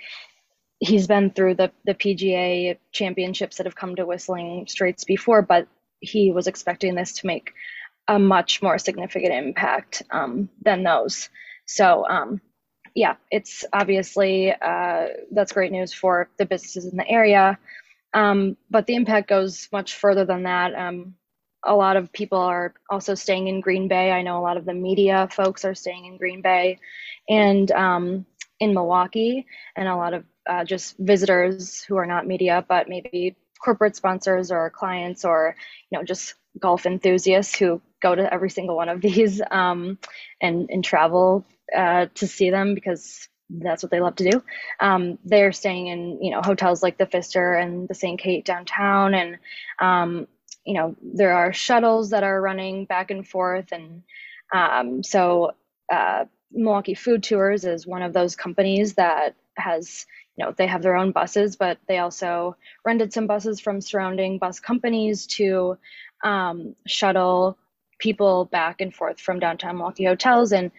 he's 0.80 1.08
been 1.08 1.32
through 1.32 1.56
the 1.56 1.72
the 1.86 1.94
PGA 1.94 2.78
championships 2.92 3.58
that 3.58 3.66
have 3.66 3.76
come 3.76 3.96
to 3.96 4.06
Whistling 4.06 4.66
Straits 4.68 5.04
before, 5.04 5.42
but 5.42 5.68
he 6.00 6.32
was 6.32 6.48
expecting 6.48 6.96
this 6.96 7.14
to 7.14 7.28
make 7.28 7.54
a 8.08 8.18
much 8.18 8.62
more 8.62 8.78
significant 8.78 9.34
impact 9.34 10.02
um, 10.12 10.50
than 10.64 10.84
those. 10.84 11.30
So 11.68 12.08
um, 12.10 12.42
yeah, 13.00 13.16
it's 13.32 13.64
obviously 13.72 14.52
uh, 14.52 15.08
that's 15.32 15.54
great 15.54 15.72
news 15.72 15.94
for 15.94 16.30
the 16.38 16.46
businesses 16.46 16.84
in 16.84 16.98
the 16.98 17.08
area. 17.08 17.58
Um, 18.14 18.58
but 18.70 18.88
the 18.88 18.96
impact 18.96 19.30
goes 19.30 19.70
much 19.72 19.96
further 19.96 20.26
than 20.26 20.44
that. 20.44 20.76
Um, 20.76 21.16
a 21.66 21.74
lot 21.74 21.96
of 21.96 22.12
people 22.12 22.40
are 22.40 22.74
also 22.90 23.16
staying 23.16 23.48
in 23.48 23.62
Green 23.62 23.88
Bay. 23.88 24.12
I 24.12 24.22
know 24.22 24.38
a 24.38 24.44
lot 24.44 24.58
of 24.58 24.66
the 24.66 24.74
media 24.74 25.30
folks 25.32 25.64
are 25.64 25.76
staying 25.76 26.08
in 26.08 26.18
Green 26.18 26.42
Bay 26.42 26.80
and 27.30 27.72
um, 27.72 28.26
in 28.60 28.74
Milwaukee, 28.74 29.46
and 29.78 29.88
a 29.88 29.96
lot 29.96 30.14
of 30.14 30.26
uh, 30.50 30.66
just 30.66 30.98
visitors 30.98 31.82
who 31.82 31.96
are 31.96 32.06
not 32.06 32.28
media, 32.28 32.66
but 32.68 32.90
maybe 32.90 33.38
corporate 33.64 33.96
sponsors 33.96 34.52
or 34.52 34.70
clients 34.72 35.24
or 35.24 35.56
you 35.90 35.98
know 35.98 36.04
just 36.04 36.34
golf 36.60 36.86
enthusiasts 36.86 37.58
who 37.58 37.82
go 38.02 38.14
to 38.14 38.34
every 38.34 38.50
single 38.50 38.76
one 38.76 38.90
of 38.90 39.00
these 39.08 39.42
um, 39.52 39.98
and 40.42 40.70
and 40.70 40.84
travel 40.84 41.46
uh, 41.76 42.08
to 42.16 42.28
see 42.28 42.50
them 42.50 42.76
because 42.76 43.28
that's 43.50 43.84
what 43.84 43.92
they 43.92 44.00
love 44.00 44.16
to 44.18 44.30
do. 44.30 44.44
Um, 44.80 45.18
they're 45.26 45.52
staying 45.52 45.88
in, 45.88 46.24
you 46.24 46.32
know, 46.32 46.42
hotels 46.44 46.84
like 46.84 46.98
the 46.98 47.06
Pfister 47.06 47.54
and 47.54 47.88
the 47.88 47.96
St. 47.96 48.20
Kate 48.20 48.46
downtown, 48.46 49.14
and 49.14 49.38
um, 49.80 50.28
you 50.66 50.76
know, 50.76 50.96
there 51.02 51.34
are 51.34 51.54
shuttles 51.54 52.12
that 52.12 52.24
are 52.24 52.42
running 52.42 52.86
back 52.86 53.12
and 53.12 53.28
forth, 53.28 53.72
and 53.72 54.04
um, 54.54 55.04
so 55.04 55.52
uh, 55.92 56.26
Milwaukee 56.52 56.94
Food 56.94 57.24
Tours 57.24 57.66
is 57.66 57.86
one 57.88 58.02
of 58.02 58.14
those 58.14 58.36
companies 58.36 58.96
that 58.96 59.36
has, 59.56 60.06
you 60.36 60.46
know, 60.46 60.54
they 60.56 60.68
have 60.68 60.82
their 60.82 60.96
own 60.96 61.12
buses, 61.12 61.56
but 61.56 61.78
they 61.88 61.98
also 62.00 62.56
rented 62.86 63.14
some 63.14 63.28
buses 63.28 63.60
from 63.60 63.82
surrounding 63.82 64.38
bus 64.38 64.60
companies 64.60 65.28
to 65.28 65.78
um, 66.24 66.76
shuttle 66.88 67.58
people 68.00 68.46
back 68.46 68.82
and 68.82 68.94
forth 68.96 69.20
from 69.20 69.40
downtown 69.40 69.78
Milwaukee 69.78 70.06
hotels. 70.06 70.52
And 70.52 70.72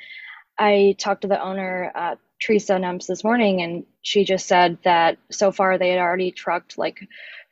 I 0.61 0.97
talked 0.99 1.23
to 1.23 1.29
the 1.29 1.43
owner, 1.43 1.93
uh, 1.95 2.17
Theresa 2.43 2.75
Nemetz 2.75 3.09
this 3.09 3.25
morning, 3.25 3.63
and 3.63 3.87
she 4.03 4.25
just 4.27 4.49
said 4.49 4.79
that 4.85 5.19
so 5.33 5.53
far 5.53 5.79
they 5.79 5.91
had 5.91 6.01
already 6.01 6.33
trucked 6.33 6.79
like 6.79 7.01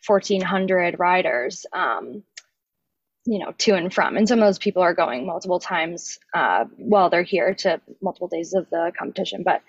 1,400 0.07 1.01
riders, 1.01 1.67
um, 1.73 2.25
you 3.27 3.39
know, 3.41 3.53
to 3.59 3.75
and 3.75 3.95
from. 3.95 4.17
And 4.17 4.29
some 4.29 4.41
of 4.41 4.47
those 4.47 4.59
people 4.59 4.83
are 4.83 4.95
going 4.95 5.27
multiple 5.27 5.61
times 5.61 6.19
uh, 6.35 6.67
while 6.79 7.11
they're 7.11 7.25
here 7.25 7.55
to 7.57 7.81
multiple 8.03 8.29
days 8.29 8.55
of 8.55 8.71
the 8.71 8.93
competition. 8.99 9.45
But 9.45 9.63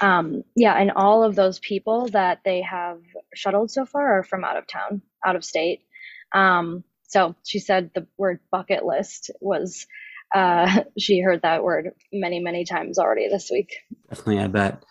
um, 0.00 0.44
yeah, 0.56 0.74
and 0.74 0.92
all 0.92 1.24
of 1.24 1.36
those 1.36 1.58
people 1.60 2.08
that 2.10 2.40
they 2.44 2.62
have 2.62 3.00
shuttled 3.34 3.72
so 3.72 3.86
far 3.86 4.20
are 4.20 4.24
from 4.24 4.44
out 4.44 4.58
of 4.58 4.68
town, 4.68 5.02
out 5.26 5.36
of 5.36 5.44
state. 5.44 5.82
Um, 6.32 6.84
so 7.08 7.36
she 7.46 7.60
said 7.60 7.92
the 7.94 8.06
word 8.18 8.40
bucket 8.52 8.84
list 8.84 9.32
was 9.40 9.86
uh, 10.34 10.82
she 10.98 11.20
heard 11.20 11.42
that 11.42 11.64
word 11.64 11.90
many, 12.12 12.40
many 12.40 12.64
times 12.64 12.98
already 12.98 13.28
this 13.28 13.50
week. 13.50 13.76
Definitely, 14.08 14.40
I 14.40 14.46
bet. 14.48 14.84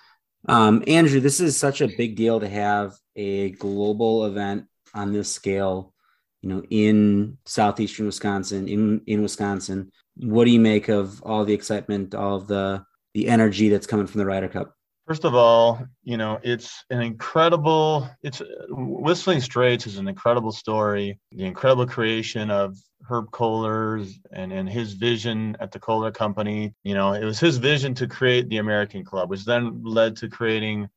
Um, 0.47 0.83
Andrew, 0.87 1.19
this 1.19 1.39
is 1.39 1.57
such 1.57 1.81
a 1.81 1.87
big 1.87 2.15
deal 2.15 2.39
to 2.39 2.49
have 2.49 2.93
a 3.15 3.51
global 3.51 4.25
event 4.25 4.65
on 4.93 5.13
this 5.13 5.31
scale, 5.31 5.93
you 6.41 6.49
know, 6.49 6.63
in 6.69 7.37
southeastern 7.45 8.07
Wisconsin, 8.07 8.67
in 8.67 9.01
in 9.07 9.21
Wisconsin. 9.21 9.91
What 10.17 10.45
do 10.45 10.51
you 10.51 10.59
make 10.59 10.89
of 10.89 11.21
all 11.23 11.45
the 11.45 11.53
excitement, 11.53 12.13
all 12.13 12.35
of 12.35 12.47
the 12.47 12.83
the 13.13 13.29
energy 13.29 13.69
that's 13.69 13.87
coming 13.87 14.07
from 14.07 14.19
the 14.19 14.25
Ryder 14.25 14.49
Cup? 14.49 14.75
First 15.07 15.25
of 15.25 15.35
all, 15.35 15.85
you 16.03 16.15
know, 16.15 16.39
it's 16.43 16.85
an 16.89 17.01
incredible, 17.01 18.09
it's 18.21 18.41
Whistling 18.69 19.41
Straits 19.41 19.85
is 19.85 19.97
an 19.97 20.07
incredible 20.07 20.53
story. 20.53 21.19
The 21.33 21.43
incredible 21.43 21.85
creation 21.85 22.49
of 22.49 22.77
Herb 23.01 23.29
Kohler 23.31 23.97
and, 24.31 24.53
and 24.53 24.69
his 24.69 24.93
vision 24.93 25.57
at 25.59 25.73
the 25.73 25.79
Kohler 25.79 26.11
Company. 26.11 26.73
You 26.83 26.93
know, 26.93 27.13
it 27.13 27.25
was 27.25 27.37
his 27.37 27.57
vision 27.57 27.93
to 27.95 28.07
create 28.07 28.47
the 28.47 28.57
American 28.57 29.03
Club, 29.03 29.29
which 29.29 29.43
then 29.43 29.83
led 29.83 30.15
to 30.17 30.29
creating 30.29 30.87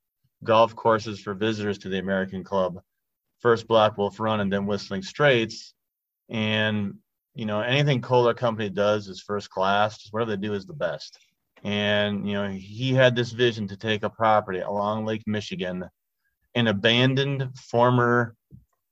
golf 0.45 0.77
courses 0.77 1.21
for 1.21 1.35
visitors 1.35 1.79
to 1.79 1.89
the 1.89 1.99
American 1.99 2.45
Club. 2.45 2.81
First 3.41 3.67
Black 3.67 3.99
Wolf 3.99 4.21
Run 4.21 4.39
and 4.39 4.53
then 4.53 4.67
Whistling 4.67 5.03
Straits. 5.03 5.75
And, 6.29 6.95
you 7.35 7.45
know, 7.45 7.61
anything 7.61 8.03
Kohler 8.03 8.35
Company 8.35 8.71
does 8.71 9.09
is 9.09 9.21
first 9.21 9.51
class. 9.51 9.99
Just 9.99 10.13
whatever 10.13 10.31
they 10.31 10.47
do 10.47 10.55
is 10.55 10.65
the 10.65 10.75
best. 10.75 11.19
And, 11.65 12.29
you 12.29 12.35
know, 12.35 12.49
he 12.49 12.93
had 12.93 13.17
this 13.17 13.33
vision 13.33 13.69
to 13.69 13.77
take 13.77 14.03
a 14.03 14.11
property 14.11 14.61
along 14.61 15.05
Lake 15.05 15.25
Michigan, 15.27 15.85
an 16.55 16.67
abandoned 16.69 17.57
former 17.59 18.35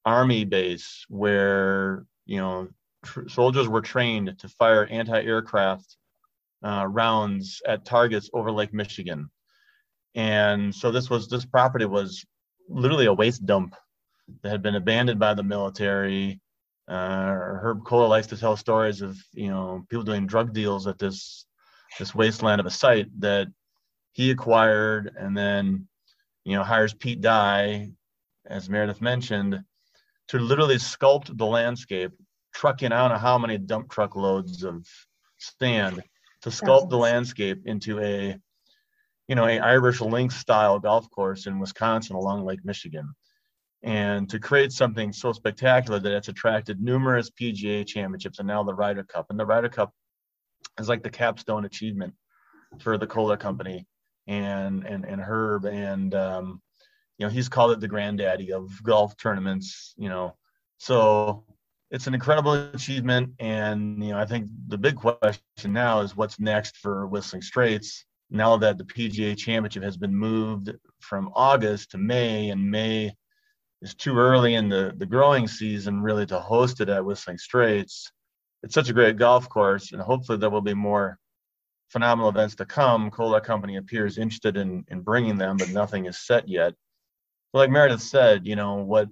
army 0.05 0.45
base 0.45 1.05
where, 1.09 2.05
you 2.27 2.39
know, 2.39 2.69
tr- 3.05 3.29
soldiers 3.29 3.69
were 3.69 3.81
trained 3.81 4.39
to 4.39 4.49
fire 4.49 4.87
anti-aircraft 4.87 5.97
uh, 6.65 6.87
rounds 6.89 7.63
at 7.67 7.85
targets 7.85 8.31
over 8.33 8.51
Lake 8.51 8.73
Michigan. 8.73 9.31
And 10.15 10.75
so 10.75 10.91
this 10.91 11.11
was 11.11 11.29
this 11.29 11.45
property 11.45 11.85
was 11.85 12.25
literally 12.69 13.07
a 13.07 13.13
waste 13.13 13.45
dump 13.47 13.75
that 14.43 14.51
had 14.51 14.63
been 14.63 14.77
abandoned 14.77 15.21
by 15.21 15.35
the 15.35 15.43
military. 15.43 16.41
Uh, 16.89 17.33
Herb 17.61 17.85
Kohler 17.85 18.09
likes 18.09 18.29
to 18.29 18.37
tell 18.37 18.57
stories 18.57 19.03
of 19.03 19.17
you 19.33 19.49
know 19.49 19.85
people 19.89 20.05
doing 20.05 20.27
drug 20.27 20.53
deals 20.53 20.87
at 20.87 20.99
this 20.99 21.47
this 21.99 22.15
wasteland 22.15 22.61
of 22.61 22.67
a 22.67 22.71
site 22.71 23.09
that 23.21 23.49
he 24.13 24.31
acquired 24.31 25.15
and 25.19 25.37
then 25.37 25.87
you 26.45 26.57
know 26.57 26.63
hires 26.63 26.95
Pete 26.95 27.21
Dye, 27.21 27.91
as 28.47 28.69
Meredith 28.69 29.01
mentioned, 29.01 29.61
to 30.29 30.39
literally 30.39 30.77
sculpt 30.77 31.37
the 31.37 31.47
landscape, 31.47 32.13
trucking 32.55 32.93
out 32.93 33.19
how 33.21 33.39
many 33.39 33.59
dump 33.59 33.91
truck 33.91 34.17
loads 34.17 34.63
of 34.65 34.87
sand 35.39 36.03
to 36.43 36.51
sculpt 36.51 36.91
the 36.91 36.99
landscape 36.99 37.63
into 37.67 38.01
a, 38.01 38.37
you 39.29 39.35
know, 39.35 39.47
a 39.47 39.59
Irish 39.59 40.01
links 40.01 40.37
style 40.37 40.79
golf 40.79 41.09
course 41.11 41.47
in 41.47 41.59
Wisconsin 41.59 42.17
along 42.17 42.45
Lake 42.45 42.65
Michigan. 42.65 43.15
And 43.83 44.29
to 44.31 44.39
create 44.39 44.73
something 44.73 45.13
so 45.13 45.33
spectacular 45.33 45.99
that 45.99 46.13
it's 46.13 46.29
attracted 46.29 46.81
numerous 46.81 47.31
PGA 47.31 47.87
championships 47.87 48.39
and 48.39 48.49
now 48.49 48.63
the 48.63 48.75
Ryder 48.75 49.05
Cup. 49.05 49.27
And 49.31 49.39
the 49.39 49.45
Ryder 49.45 49.69
Cup 49.69 49.93
is 50.79 50.89
like 50.89 51.03
the 51.03 51.11
capstone 51.11 51.65
achievement 51.65 52.15
for 52.81 52.99
the 52.99 53.07
Kohler 53.07 53.37
company 53.37 53.87
and 54.27 54.85
and 54.85 55.05
and 55.05 55.21
Herb 55.21 55.65
and 55.67 56.15
um, 56.15 56.63
you 57.19 57.27
know 57.27 57.31
he's 57.31 57.49
called 57.49 57.73
it 57.73 57.81
the 57.81 57.89
granddaddy 57.89 58.53
of 58.53 58.83
golf 58.83 59.17
tournaments. 59.17 59.95
You 59.97 60.09
know, 60.09 60.37
so 60.79 61.45
it's 61.91 62.07
an 62.07 62.15
incredible 62.15 62.55
achievement. 62.75 63.31
And 63.39 64.03
you 64.03 64.11
know, 64.11 64.19
I 64.19 64.27
think 64.27 64.49
the 64.69 64.79
big 64.79 64.97
question 64.97 65.43
now 65.67 66.01
is 66.01 66.17
what's 66.17 66.41
next 66.41 66.77
for 66.79 67.07
Whistling 67.07 67.43
Straits 67.43 68.05
now 68.31 68.57
that 68.57 68.79
the 68.79 68.85
PGA 68.85 69.37
Championship 69.37 69.83
has 69.83 69.97
been 69.97 70.15
moved 70.15 70.73
from 71.01 71.31
August 71.35 71.91
to 71.93 71.99
May, 71.99 72.51
and 72.51 72.71
May 72.71 73.15
is 73.83 73.95
too 73.95 74.19
early 74.19 74.55
in 74.55 74.69
the 74.69 74.95
the 74.97 75.07
growing 75.07 75.47
season 75.47 76.01
really 76.01 76.27
to 76.27 76.41
host 76.41 76.81
it 76.81 76.89
at 76.89 77.05
Whistling 77.05 77.39
Straits. 77.39 78.11
It's 78.65 78.75
such 78.75 78.89
a 78.89 78.95
great 78.95 79.19
golf 79.19 79.47
course, 79.51 79.93
and 79.93 80.01
hopefully 80.01 80.39
there 80.39 80.49
will 80.49 80.63
be 80.63 80.73
more 80.73 81.19
phenomenal 81.91 82.31
events 82.31 82.55
to 82.57 82.65
come. 82.65 83.11
Kohler 83.11 83.43
Company 83.43 83.77
appears 83.77 84.17
interested 84.17 84.57
in 84.57 84.87
in 84.89 85.03
bringing 85.03 85.37
them, 85.37 85.59
but 85.59 85.69
nothing 85.69 86.07
is 86.07 86.19
set 86.19 86.49
yet. 86.49 86.73
But 87.53 87.59
like 87.59 87.71
Meredith 87.71 88.01
said, 88.01 88.47
you 88.47 88.57
know 88.57 88.77
what 88.77 89.11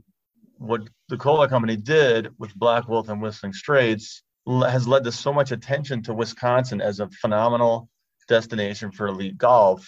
what 0.57 0.89
the 1.11 1.19
Kohler 1.19 1.49
Company 1.49 1.77
did 1.77 2.31
with 2.39 2.55
Black 2.55 2.89
Wolf 2.89 3.11
and 3.11 3.21
Whistling 3.21 3.53
Straits 3.53 4.23
has 4.49 4.89
led 4.89 5.05
to 5.05 5.13
so 5.13 5.35
much 5.35 5.53
attention 5.53 6.03
to 6.05 6.15
Wisconsin 6.15 6.81
as 6.81 7.01
a 7.01 7.11
phenomenal 7.11 7.91
destination 8.29 8.91
for 8.91 9.09
elite 9.09 9.37
golf. 9.37 9.87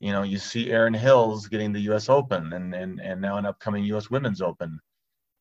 You 0.00 0.10
know, 0.10 0.24
you 0.24 0.38
see 0.38 0.72
Erin 0.72 0.94
Hills 0.94 1.46
getting 1.46 1.72
the 1.72 1.86
U.S. 1.92 2.08
Open 2.08 2.52
and 2.52 2.74
and 2.74 3.00
and 3.00 3.20
now 3.20 3.36
an 3.36 3.46
upcoming 3.46 3.84
U.S. 3.84 4.10
Women's 4.10 4.42
Open, 4.42 4.80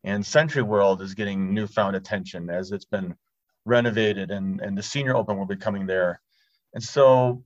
and 0.04 0.24
SentryWorld 0.24 1.02
is 1.02 1.16
getting 1.16 1.56
newfound 1.56 1.96
attention 1.96 2.52
as 2.52 2.72
it's 2.72 2.86
been 2.86 3.16
renovated, 3.66 4.32
and 4.32 4.60
and 4.62 4.78
the 4.78 4.84
Senior 4.84 5.16
Open 5.16 5.38
will 5.38 5.46
be 5.46 5.56
coming 5.56 5.86
there. 5.86 6.22
And 6.74 6.84
so, 6.84 7.44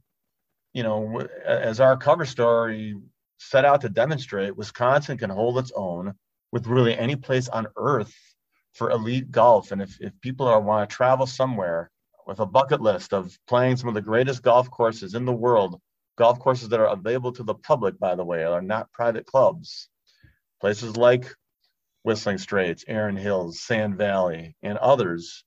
you 0.74 0.84
know, 0.84 1.28
as 1.46 1.80
our 1.80 1.98
cover 1.98 2.26
story 2.26 2.96
set 3.40 3.66
out 3.66 3.82
to 3.82 3.90
demonstrate, 3.90 4.58
Wisconsin 4.58 5.18
can 5.18 5.30
hold 5.30 5.58
its 5.58 5.72
own 5.76 6.14
with 6.52 6.68
really 6.68 6.98
any 6.98 7.16
place 7.16 7.50
on 7.50 7.68
earth 7.78 8.14
for 8.74 8.92
elite 8.92 9.32
golf. 9.32 9.72
And 9.72 9.82
if, 9.82 10.00
if 10.02 10.14
people 10.22 10.48
are 10.48 10.60
want 10.60 10.90
to 10.90 10.96
travel 10.96 11.26
somewhere 11.26 11.90
with 12.28 12.40
a 12.40 12.46
bucket 12.46 12.82
list 12.82 13.14
of 13.14 13.38
playing 13.48 13.78
some 13.78 13.88
of 13.88 13.96
the 13.96 14.02
greatest 14.02 14.44
golf 14.44 14.70
courses 14.70 15.16
in 15.16 15.26
the 15.26 15.34
world, 15.34 15.80
golf 16.18 16.40
courses 16.40 16.70
that 16.70 16.80
are 16.80 16.88
available 16.88 17.32
to 17.34 17.44
the 17.44 17.56
public, 17.56 17.98
by 18.00 18.16
the 18.16 18.26
way, 18.26 18.44
are 18.44 18.62
not 18.62 18.92
private 18.92 19.26
clubs. 19.26 19.90
Places 20.60 20.98
like 20.98 21.34
Whistling 22.04 22.38
Straits, 22.38 22.84
Erin 22.88 23.16
Hills, 23.16 23.62
Sand 23.62 23.98
Valley, 23.98 24.56
and 24.62 24.78
others. 24.78 25.45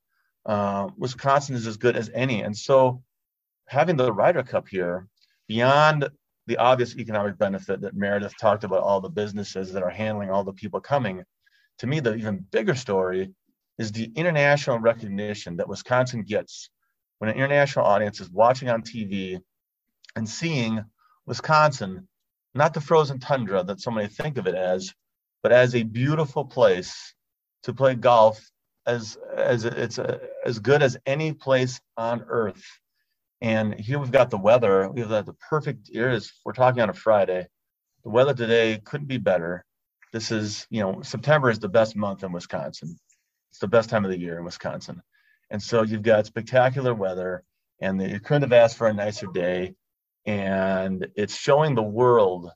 Uh, 0.49 0.88
Wisconsin 0.97 1.55
is 1.55 1.67
as 1.67 1.76
good 1.76 1.95
as 1.95 2.11
any. 2.14 2.43
And 2.43 2.57
so 2.57 3.02
having 3.67 3.97
the 3.97 4.12
Ryder 4.12 4.43
Cup 4.43 4.67
here, 4.67 5.07
beyond 5.47 6.09
the 6.47 6.57
obvious 6.57 6.97
economic 6.97 7.37
benefit 7.37 7.83
that 7.83 7.95
Meredith 7.95 8.35
talked 8.40 8.64
about, 8.64 8.83
all 8.83 9.02
the 9.02 9.11
businesses 9.11 9.73
that 9.75 9.83
are 9.83 9.90
handling 9.90 10.31
all 10.31 10.45
the 10.45 10.55
people 10.55 10.81
coming, 10.81 11.23
to 11.81 11.87
me, 11.87 12.00
the 12.00 12.14
even 12.14 12.45
bigger 12.50 12.75
story 12.75 13.35
is 13.78 13.93
the 13.93 14.11
international 14.17 14.78
recognition 14.78 15.57
that 15.59 15.69
Wisconsin 15.69 16.23
gets 16.23 16.71
when 17.19 17.31
an 17.31 17.37
international 17.37 17.85
audience 17.85 18.21
is 18.21 18.31
watching 18.31 18.71
on 18.71 18.83
TV 18.83 19.40
and 20.17 20.28
seeing 20.28 20.83
Wisconsin, 21.26 22.09
not 22.55 22.73
the 22.73 22.81
frozen 22.81 23.21
tundra 23.21 23.62
that 23.64 23.81
so 23.81 23.90
many 23.90 24.09
think 24.09 24.38
of 24.38 24.47
it 24.47 24.55
as, 24.55 24.93
but 25.43 25.52
as 25.52 25.75
a 25.75 25.83
beautiful 25.83 26.45
place 26.45 27.14
to 27.64 27.75
play 27.75 27.95
golf 27.95 28.40
as 28.88 29.18
as 29.37 29.66
it's 29.66 29.99
a, 29.99 30.21
as 30.45 30.61
good 30.61 30.83
as 30.83 30.99
any 31.07 31.35
place 31.35 31.80
on 31.97 32.25
earth 32.28 32.64
and 33.40 33.78
here 33.78 33.99
we've 34.00 34.10
got 34.10 34.30
the 34.30 34.39
weather. 34.39 34.91
We've 34.91 35.08
got 35.08 35.26
the 35.26 35.34
perfect 35.34 35.91
ears. 35.93 36.32
We're 36.45 36.54
talking 36.54 36.82
on 36.82 36.91
a 36.91 36.95
Friday. 36.95 37.47
The 38.04 38.10
weather 38.10 38.34
today 38.34 38.80
couldn't 38.84 39.06
be 39.06 39.19
better. 39.19 39.65
This 40.13 40.32
is, 40.32 40.67
you 40.71 40.82
know, 40.82 41.02
September 41.02 41.50
is 41.50 41.60
the 41.60 41.69
best 41.69 41.95
month 41.95 42.25
in 42.25 42.32
Wisconsin. 42.32 42.99
It's 43.50 43.60
the 43.60 43.69
best 43.69 43.91
time 43.91 44.04
of 44.04 44.10
the 44.10 44.19
year 44.19 44.39
in 44.39 44.45
Wisconsin. 44.45 45.02
And 45.50 45.63
so 45.63 45.82
you've 45.82 46.02
got 46.02 46.26
spectacular 46.26 46.95
weather, 46.95 47.45
and 47.80 48.02
you 48.02 48.21
couldn't 48.21 48.43
have 48.43 48.52
asked 48.52 48.76
for 48.76 48.89
a 48.89 48.95
nicer 48.95 49.28
day. 49.32 49.75
And 50.26 51.08
it's 51.17 51.36
showing 51.36 51.75
the 51.75 51.82
world 51.82 52.50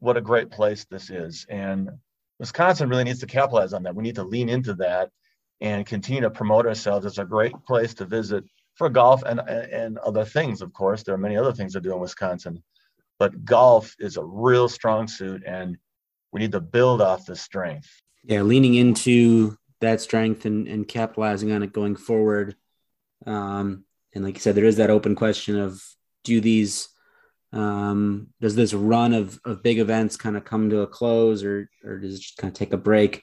what 0.00 0.16
a 0.16 0.22
great 0.22 0.50
place 0.50 0.86
this 0.90 1.10
is. 1.10 1.46
And 1.50 1.90
Wisconsin 2.38 2.88
really 2.88 3.04
needs 3.04 3.20
to 3.20 3.26
capitalize 3.26 3.72
on 3.74 3.84
that. 3.84 3.94
We 3.94 4.04
need 4.04 4.16
to 4.16 4.24
lean 4.24 4.48
into 4.48 4.74
that 4.76 5.10
and 5.60 5.86
continue 5.86 6.20
to 6.20 6.30
promote 6.30 6.66
ourselves 6.66 7.06
as 7.06 7.18
a 7.18 7.24
great 7.24 7.54
place 7.66 7.94
to 7.94 8.04
visit 8.04 8.44
for 8.74 8.88
golf 8.88 9.22
and 9.24 9.40
and 9.40 9.98
other 9.98 10.24
things. 10.24 10.62
Of 10.62 10.72
course, 10.72 11.02
there 11.02 11.14
are 11.14 11.18
many 11.18 11.36
other 11.36 11.52
things 11.52 11.72
to 11.72 11.80
do 11.80 11.92
in 11.92 12.00
Wisconsin, 12.00 12.62
but 13.18 13.44
golf 13.44 13.94
is 13.98 14.16
a 14.16 14.24
real 14.24 14.68
strong 14.68 15.08
suit, 15.08 15.42
and 15.46 15.76
we 16.32 16.40
need 16.40 16.52
to 16.52 16.60
build 16.60 17.02
off 17.02 17.26
the 17.26 17.36
strength. 17.36 17.90
Yeah, 18.24 18.42
leaning 18.42 18.74
into 18.74 19.56
that 19.80 20.00
strength 20.00 20.44
and, 20.44 20.68
and 20.68 20.86
capitalizing 20.86 21.52
on 21.52 21.62
it 21.62 21.72
going 21.72 21.96
forward. 21.96 22.56
Um, 23.26 23.84
and 24.14 24.24
like 24.24 24.34
you 24.34 24.40
said, 24.40 24.54
there 24.54 24.64
is 24.64 24.76
that 24.76 24.90
open 24.90 25.14
question 25.14 25.58
of 25.58 25.82
do 26.24 26.40
these 26.40 26.88
um, 27.52 28.28
does 28.40 28.54
this 28.54 28.74
run 28.74 29.14
of, 29.14 29.40
of 29.44 29.62
big 29.62 29.78
events 29.78 30.16
kind 30.16 30.36
of 30.36 30.44
come 30.44 30.68
to 30.70 30.82
a 30.82 30.86
close 30.86 31.42
or 31.42 31.70
or 31.84 31.98
does 31.98 32.14
it 32.14 32.20
just 32.20 32.36
kind 32.36 32.52
of 32.52 32.56
take 32.56 32.72
a 32.72 32.78
break? 32.78 33.22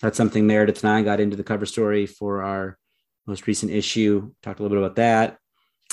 That's 0.00 0.16
something 0.16 0.46
Meredith 0.46 0.82
and 0.82 0.92
I 0.92 1.02
got 1.02 1.20
into 1.20 1.36
the 1.36 1.44
cover 1.44 1.66
story 1.66 2.06
for 2.06 2.42
our 2.42 2.78
most 3.26 3.46
recent 3.46 3.72
issue. 3.72 4.32
Talked 4.42 4.60
a 4.60 4.62
little 4.62 4.76
bit 4.76 4.84
about 4.84 4.96
that. 4.96 5.38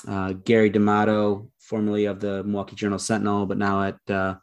Uh, 0.07 0.33
Gary 0.33 0.69
D'Amato, 0.69 1.49
formerly 1.59 2.05
of 2.05 2.19
the 2.19 2.43
Milwaukee 2.43 2.75
Journal 2.75 2.99
Sentinel, 2.99 3.45
but 3.45 3.57
now 3.57 3.83
at 3.83 4.11
uh, 4.11 4.35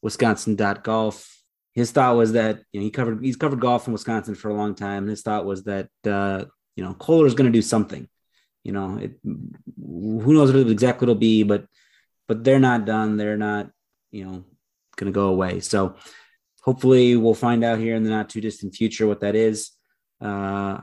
Wisconsin.golf. 0.00 1.28
His 1.74 1.90
thought 1.90 2.16
was 2.16 2.32
that 2.32 2.60
you 2.72 2.80
know 2.80 2.84
he 2.84 2.90
covered 2.90 3.24
he's 3.24 3.36
covered 3.36 3.60
golf 3.60 3.86
in 3.86 3.92
Wisconsin 3.92 4.34
for 4.34 4.50
a 4.50 4.54
long 4.54 4.74
time. 4.74 5.06
His 5.06 5.22
thought 5.22 5.46
was 5.46 5.64
that 5.64 5.88
uh, 6.06 6.44
you 6.76 6.84
know 6.84 6.94
Kohler 6.94 7.26
is 7.26 7.34
going 7.34 7.50
to 7.50 7.56
do 7.58 7.62
something. 7.62 8.08
You 8.62 8.72
know, 8.72 8.98
it, 8.98 9.12
who 9.24 10.34
knows 10.34 10.52
what 10.52 10.70
exactly 10.70 11.06
it'll 11.06 11.14
be, 11.14 11.42
but 11.44 11.66
but 12.28 12.44
they're 12.44 12.60
not 12.60 12.84
done. 12.84 13.16
They're 13.16 13.38
not 13.38 13.70
you 14.10 14.24
know 14.24 14.44
going 14.96 15.12
to 15.12 15.14
go 15.14 15.28
away. 15.28 15.60
So 15.60 15.96
hopefully 16.62 17.16
we'll 17.16 17.34
find 17.34 17.64
out 17.64 17.78
here 17.78 17.94
in 17.94 18.02
the 18.02 18.10
not 18.10 18.30
too 18.30 18.40
distant 18.40 18.74
future 18.74 19.06
what 19.06 19.20
that 19.20 19.34
is. 19.34 19.72
Uh, 20.20 20.80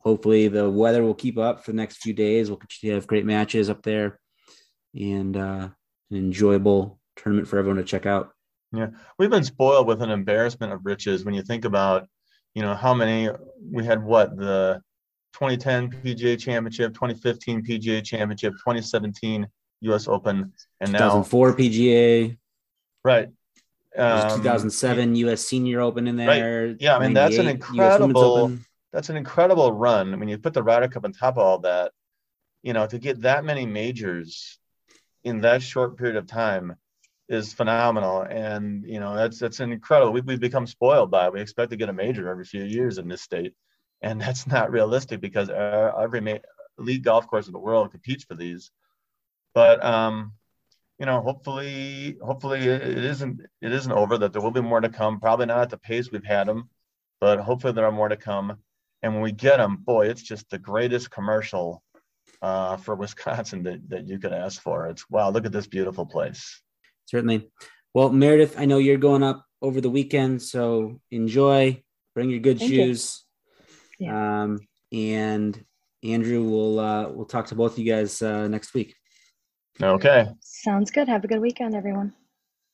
hopefully 0.00 0.48
the 0.48 0.68
weather 0.68 1.02
will 1.02 1.14
keep 1.14 1.38
up 1.38 1.64
for 1.64 1.70
the 1.70 1.76
next 1.76 1.98
few 1.98 2.12
days. 2.12 2.48
We'll 2.48 2.58
continue 2.58 2.92
to 2.92 3.00
have 3.00 3.06
great 3.06 3.24
matches 3.24 3.70
up 3.70 3.82
there 3.82 4.18
and 4.94 5.36
uh, 5.36 5.68
an 6.10 6.16
enjoyable 6.16 6.98
tournament 7.16 7.48
for 7.48 7.58
everyone 7.58 7.78
to 7.78 7.84
check 7.84 8.06
out. 8.06 8.30
Yeah, 8.72 8.88
we've 9.18 9.30
been 9.30 9.44
spoiled 9.44 9.86
with 9.86 10.02
an 10.02 10.10
embarrassment 10.10 10.72
of 10.72 10.80
riches 10.84 11.24
when 11.24 11.34
you 11.34 11.42
think 11.42 11.64
about, 11.64 12.08
you 12.54 12.62
know, 12.62 12.74
how 12.74 12.94
many 12.94 13.28
we 13.70 13.84
had. 13.84 14.02
What 14.02 14.36
the 14.36 14.80
2010 15.34 15.90
PGA 16.02 16.38
Championship, 16.38 16.94
2015 16.94 17.62
PGA 17.62 18.02
Championship, 18.02 18.54
2017 18.54 19.46
U.S. 19.82 20.08
Open, 20.08 20.52
and 20.80 20.92
now 20.92 21.22
2004 21.22 21.56
PGA. 21.56 22.38
Right. 23.04 23.28
Um, 23.96 24.38
2007 24.38 25.16
U.S. 25.16 25.42
Senior 25.42 25.80
Open 25.80 26.08
in 26.08 26.16
there. 26.16 26.68
Right. 26.68 26.76
Yeah, 26.80 26.96
I 26.96 27.00
mean 27.00 27.12
that's 27.12 27.38
an 27.38 27.48
incredible 27.48 28.58
that's 28.92 29.08
an 29.08 29.16
incredible 29.16 29.72
run. 29.72 30.12
I 30.12 30.16
mean, 30.16 30.28
you 30.28 30.38
put 30.38 30.52
the 30.52 30.62
Ryder 30.62 30.88
Cup 30.88 31.04
on 31.04 31.12
top 31.12 31.36
of 31.36 31.42
all 31.42 31.58
that, 31.60 31.92
you 32.62 32.72
know, 32.72 32.86
to 32.86 32.98
get 32.98 33.22
that 33.22 33.44
many 33.44 33.64
majors 33.64 34.58
in 35.24 35.40
that 35.40 35.62
short 35.62 35.96
period 35.96 36.16
of 36.16 36.26
time 36.26 36.76
is 37.28 37.54
phenomenal. 37.54 38.22
And, 38.22 38.84
you 38.86 39.00
know, 39.00 39.16
that's 39.16 39.38
that's 39.38 39.60
an 39.60 39.72
incredible. 39.72 40.12
We, 40.12 40.20
we've 40.20 40.40
become 40.40 40.66
spoiled 40.66 41.10
by 41.10 41.26
it. 41.26 41.32
We 41.32 41.40
expect 41.40 41.70
to 41.70 41.76
get 41.76 41.88
a 41.88 41.92
major 41.94 42.28
every 42.28 42.44
few 42.44 42.64
years 42.64 42.98
in 42.98 43.08
this 43.08 43.22
state. 43.22 43.54
And 44.02 44.20
that's 44.20 44.46
not 44.46 44.70
realistic 44.70 45.20
because 45.20 45.48
every 45.48 46.20
ma- 46.20 46.44
elite 46.78 47.02
golf 47.02 47.26
course 47.26 47.46
in 47.46 47.52
the 47.52 47.58
world 47.58 47.92
competes 47.92 48.24
for 48.24 48.34
these. 48.34 48.70
But, 49.54 49.82
um, 49.84 50.32
you 51.02 51.06
know, 51.06 51.20
hopefully, 51.20 52.16
hopefully 52.22 52.60
it 52.60 53.04
isn't 53.04 53.40
it 53.60 53.72
isn't 53.72 53.90
over. 53.90 54.16
That 54.16 54.32
there 54.32 54.40
will 54.40 54.52
be 54.52 54.60
more 54.60 54.80
to 54.80 54.88
come. 54.88 55.18
Probably 55.18 55.46
not 55.46 55.58
at 55.58 55.70
the 55.70 55.76
pace 55.76 56.12
we've 56.12 56.24
had 56.24 56.46
them, 56.46 56.70
but 57.20 57.40
hopefully 57.40 57.72
there 57.72 57.86
are 57.86 57.90
more 57.90 58.08
to 58.08 58.16
come. 58.16 58.58
And 59.02 59.12
when 59.12 59.20
we 59.20 59.32
get 59.32 59.56
them, 59.56 59.78
boy, 59.78 60.06
it's 60.06 60.22
just 60.22 60.48
the 60.48 60.60
greatest 60.60 61.10
commercial 61.10 61.82
uh, 62.40 62.76
for 62.76 62.94
Wisconsin 62.94 63.64
that, 63.64 63.88
that 63.88 64.06
you 64.06 64.20
could 64.20 64.32
ask 64.32 64.62
for. 64.62 64.86
It's 64.86 65.10
wow, 65.10 65.30
look 65.30 65.44
at 65.44 65.50
this 65.50 65.66
beautiful 65.66 66.06
place. 66.06 66.62
Certainly. 67.06 67.50
Well, 67.94 68.10
Meredith, 68.10 68.54
I 68.56 68.66
know 68.66 68.78
you're 68.78 68.96
going 68.96 69.24
up 69.24 69.44
over 69.60 69.80
the 69.80 69.90
weekend, 69.90 70.40
so 70.40 71.00
enjoy. 71.10 71.82
Bring 72.14 72.30
your 72.30 72.38
good 72.38 72.60
Thank 72.60 72.70
shoes. 72.70 73.24
You. 73.98 74.06
Yeah. 74.06 74.42
Um, 74.42 74.60
and 74.92 75.64
Andrew, 76.04 76.44
we'll 76.44 76.78
uh, 76.78 77.08
we'll 77.08 77.26
talk 77.26 77.48
to 77.48 77.56
both 77.56 77.72
of 77.72 77.80
you 77.80 77.92
guys 77.92 78.22
uh, 78.22 78.46
next 78.46 78.72
week. 78.72 78.94
Okay. 79.80 80.28
Sounds 80.40 80.90
good. 80.90 81.08
Have 81.08 81.24
a 81.24 81.28
good 81.28 81.40
weekend, 81.40 81.74
everyone. 81.74 82.14